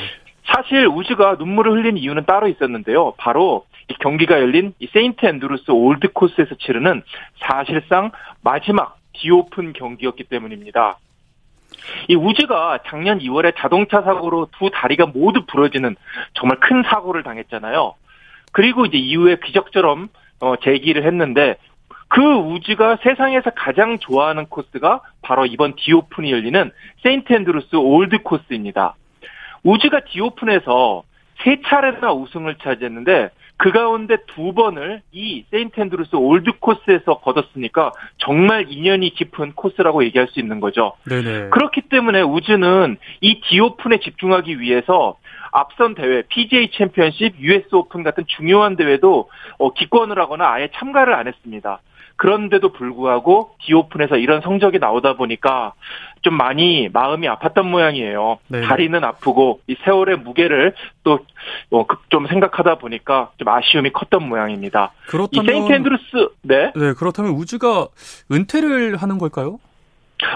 사실 0.44 0.86
우즈가 0.86 1.34
눈물을 1.38 1.72
흘린 1.72 1.99
이유는 1.99 2.24
따로 2.24 2.46
있었는데요. 2.49 3.14
바로 3.18 3.66
이 3.88 3.94
경기가 3.94 4.40
열린 4.40 4.72
이 4.78 4.86
세인트 4.86 5.26
앤드루스 5.26 5.72
올드 5.72 6.12
코스에서 6.12 6.55
치르는 6.55 7.03
사실상 7.40 8.12
마지막 8.42 8.96
디오픈 9.14 9.72
경기였기 9.72 10.24
때문입니다. 10.24 10.99
이 12.09 12.14
우즈가 12.14 12.78
작년 12.86 13.18
2월에 13.18 13.55
자동차 13.59 14.01
사고로 14.01 14.49
두 14.59 14.70
다리가 14.72 15.07
모두 15.07 15.44
부러지는 15.46 15.96
정말 16.34 16.61
큰 16.61 16.82
사고를 16.84 17.22
당했잖아요. 17.24 17.94
그리고 18.53 18.86
이제 18.86 18.96
이후에 18.96 19.36
기적처럼 19.44 20.09
어, 20.40 20.55
재기를 20.62 21.05
했는데 21.05 21.57
그 22.09 22.22
우즈가 22.22 22.98
세상에서 23.02 23.50
가장 23.50 23.98
좋아하는 23.98 24.46
코스가 24.46 25.02
바로 25.22 25.46
이번 25.46 25.74
디오픈이 25.76 26.32
열리는 26.32 26.70
세인트 27.02 27.32
앤드루스 27.32 27.76
올드 27.76 28.22
코스입니다. 28.22 28.96
우즈가 29.62 30.00
디오픈에서 30.00 31.02
세 31.44 31.61
차례나 31.66 32.12
우승을 32.12 32.56
차지했는데 32.62 33.30
그 33.59 33.72
가운데 33.72 34.16
두 34.28 34.54
번을 34.54 35.02
이 35.12 35.44
세인트 35.50 35.80
앤드루스 35.80 36.16
올드 36.16 36.59
코스에서 36.61 37.18
거뒀으니까 37.18 37.92
정말 38.18 38.66
인연이 38.68 39.11
깊은 39.11 39.52
코스라고 39.54 40.04
얘기할 40.04 40.28
수 40.28 40.40
있는 40.40 40.61
거죠. 40.61 40.94
네네. 41.09 41.50
그렇기 41.50 41.82
때문에 41.82 42.22
우즈는 42.22 42.96
이 43.20 43.40
디오픈에 43.40 43.98
집중하기 43.98 44.61
위해서 44.61 45.16
앞선 45.50 45.94
대회, 45.94 46.22
PGA 46.28 46.70
챔피언십, 46.72 47.34
US 47.40 47.74
오픈 47.74 48.02
같은 48.02 48.24
중요한 48.26 48.76
대회도 48.76 49.28
어, 49.59 49.72
기권을 49.72 50.18
하거나 50.18 50.52
아예 50.52 50.68
참가를 50.74 51.14
안 51.14 51.26
했습니다. 51.26 51.80
그런데도 52.18 52.72
불구하고 52.72 53.54
디오픈에서 53.64 54.16
이런 54.16 54.42
성적이 54.42 54.78
나오다 54.78 55.14
보니까 55.14 55.72
좀 56.22 56.34
많이 56.36 56.88
마음이 56.92 57.26
아팠던 57.28 57.62
모양이에요. 57.62 58.38
네. 58.48 58.60
다리는 58.62 59.02
아프고 59.02 59.60
이 59.66 59.76
세월의 59.84 60.18
무게를 60.18 60.74
또 61.04 61.20
좀 62.10 62.26
생각하다 62.26 62.76
보니까 62.76 63.30
좀 63.38 63.48
아쉬움이 63.48 63.90
컸던 63.90 64.28
모양입니다. 64.28 64.92
이 65.06 65.10
그렇다면 65.10 65.46
세인트 65.46 65.72
앤드루스 65.72 66.28
네. 66.42 66.72
네, 66.74 66.92
그렇다면 66.94 67.32
우즈가 67.32 67.88
은퇴를 68.32 68.96
하는 68.96 69.18
걸까요? 69.18 69.58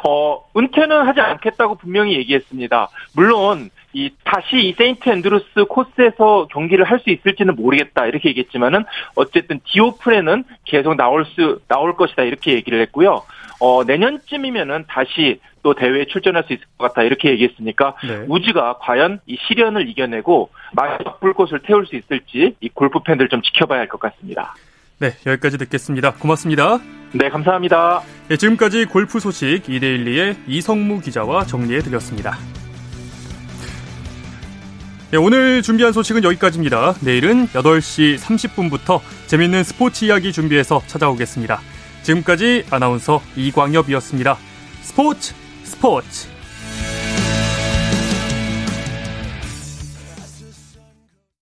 어, 0.07 0.45
은퇴는 0.57 1.07
하지 1.07 1.21
않겠다고 1.21 1.75
분명히 1.77 2.15
얘기했습니다. 2.15 2.89
물론, 3.17 3.71
이, 3.95 4.11
다시 4.25 4.57
이 4.57 4.75
세인트 4.75 5.09
앤드루스 5.09 5.65
코스에서 5.69 6.47
경기를 6.51 6.85
할 6.85 6.99
수 7.01 7.11
있을지는 7.11 7.57
모르겠다, 7.57 8.07
이렇게 8.07 8.29
얘기했지만은, 8.31 8.85
어쨌든 9.17 9.61
디오픈에는 9.65 10.45
계속 10.65 10.95
나올 10.95 11.25
수, 11.27 11.61
나올 11.69 11.97
것이다, 11.97 12.23
이렇게 12.23 12.53
얘기를 12.55 12.81
했고요. 12.83 13.23
어, 13.61 13.85
내년쯤이면은 13.85 14.85
다시 14.89 15.41
또 15.63 15.75
대회에 15.75 16.07
출전할 16.07 16.45
수 16.45 16.53
있을 16.53 16.65
것 16.79 16.89
같다, 16.89 17.03
이렇게 17.03 17.31
얘기했으니까, 17.31 17.95
네. 18.07 18.25
우즈가 18.29 18.79
과연 18.81 19.21
이 19.27 19.37
시련을 19.47 19.89
이겨내고, 19.89 20.51
마지막 20.73 21.21
불꽃을 21.21 21.61
태울 21.65 21.87
수 21.87 21.97
있을지, 21.97 22.55
이 22.61 22.69
골프 22.69 23.01
팬들 23.01 23.29
좀 23.29 23.43
지켜봐야 23.43 23.81
할 23.81 23.89
것 23.89 24.01
같습니다. 24.01 24.55
네, 25.01 25.11
여기까지 25.27 25.59
듣겠습니다. 25.59 26.13
고맙습니다. 26.15 26.79
네, 27.13 27.29
감사합니다. 27.29 28.01
네, 28.29 28.37
지금까지 28.37 28.85
골프 28.87 29.19
소식 29.21 29.69
이데일리의 29.69 30.37
이성무 30.47 31.01
기자와 31.01 31.45
정리해 31.45 31.81
드렸습니다. 31.81 32.37
네, 35.13 35.19
오늘 35.19 35.61
준비한 35.61 35.93
소식은 35.93 36.25
여기까지입니다. 36.25 36.95
내일은 37.03 37.47
8시 37.49 38.19
30분부터 38.19 39.03
재밌는 39.27 39.63
스포츠 39.63 40.07
이야기 40.07 40.33
준비해서 40.33 40.81
찾아오겠습니다. 40.87 41.61
지금까지 42.03 42.65
아나운서 42.71 43.21
이광엽이었습니다. 43.37 44.39
스포츠 44.81 45.35
스포츠 45.65 46.32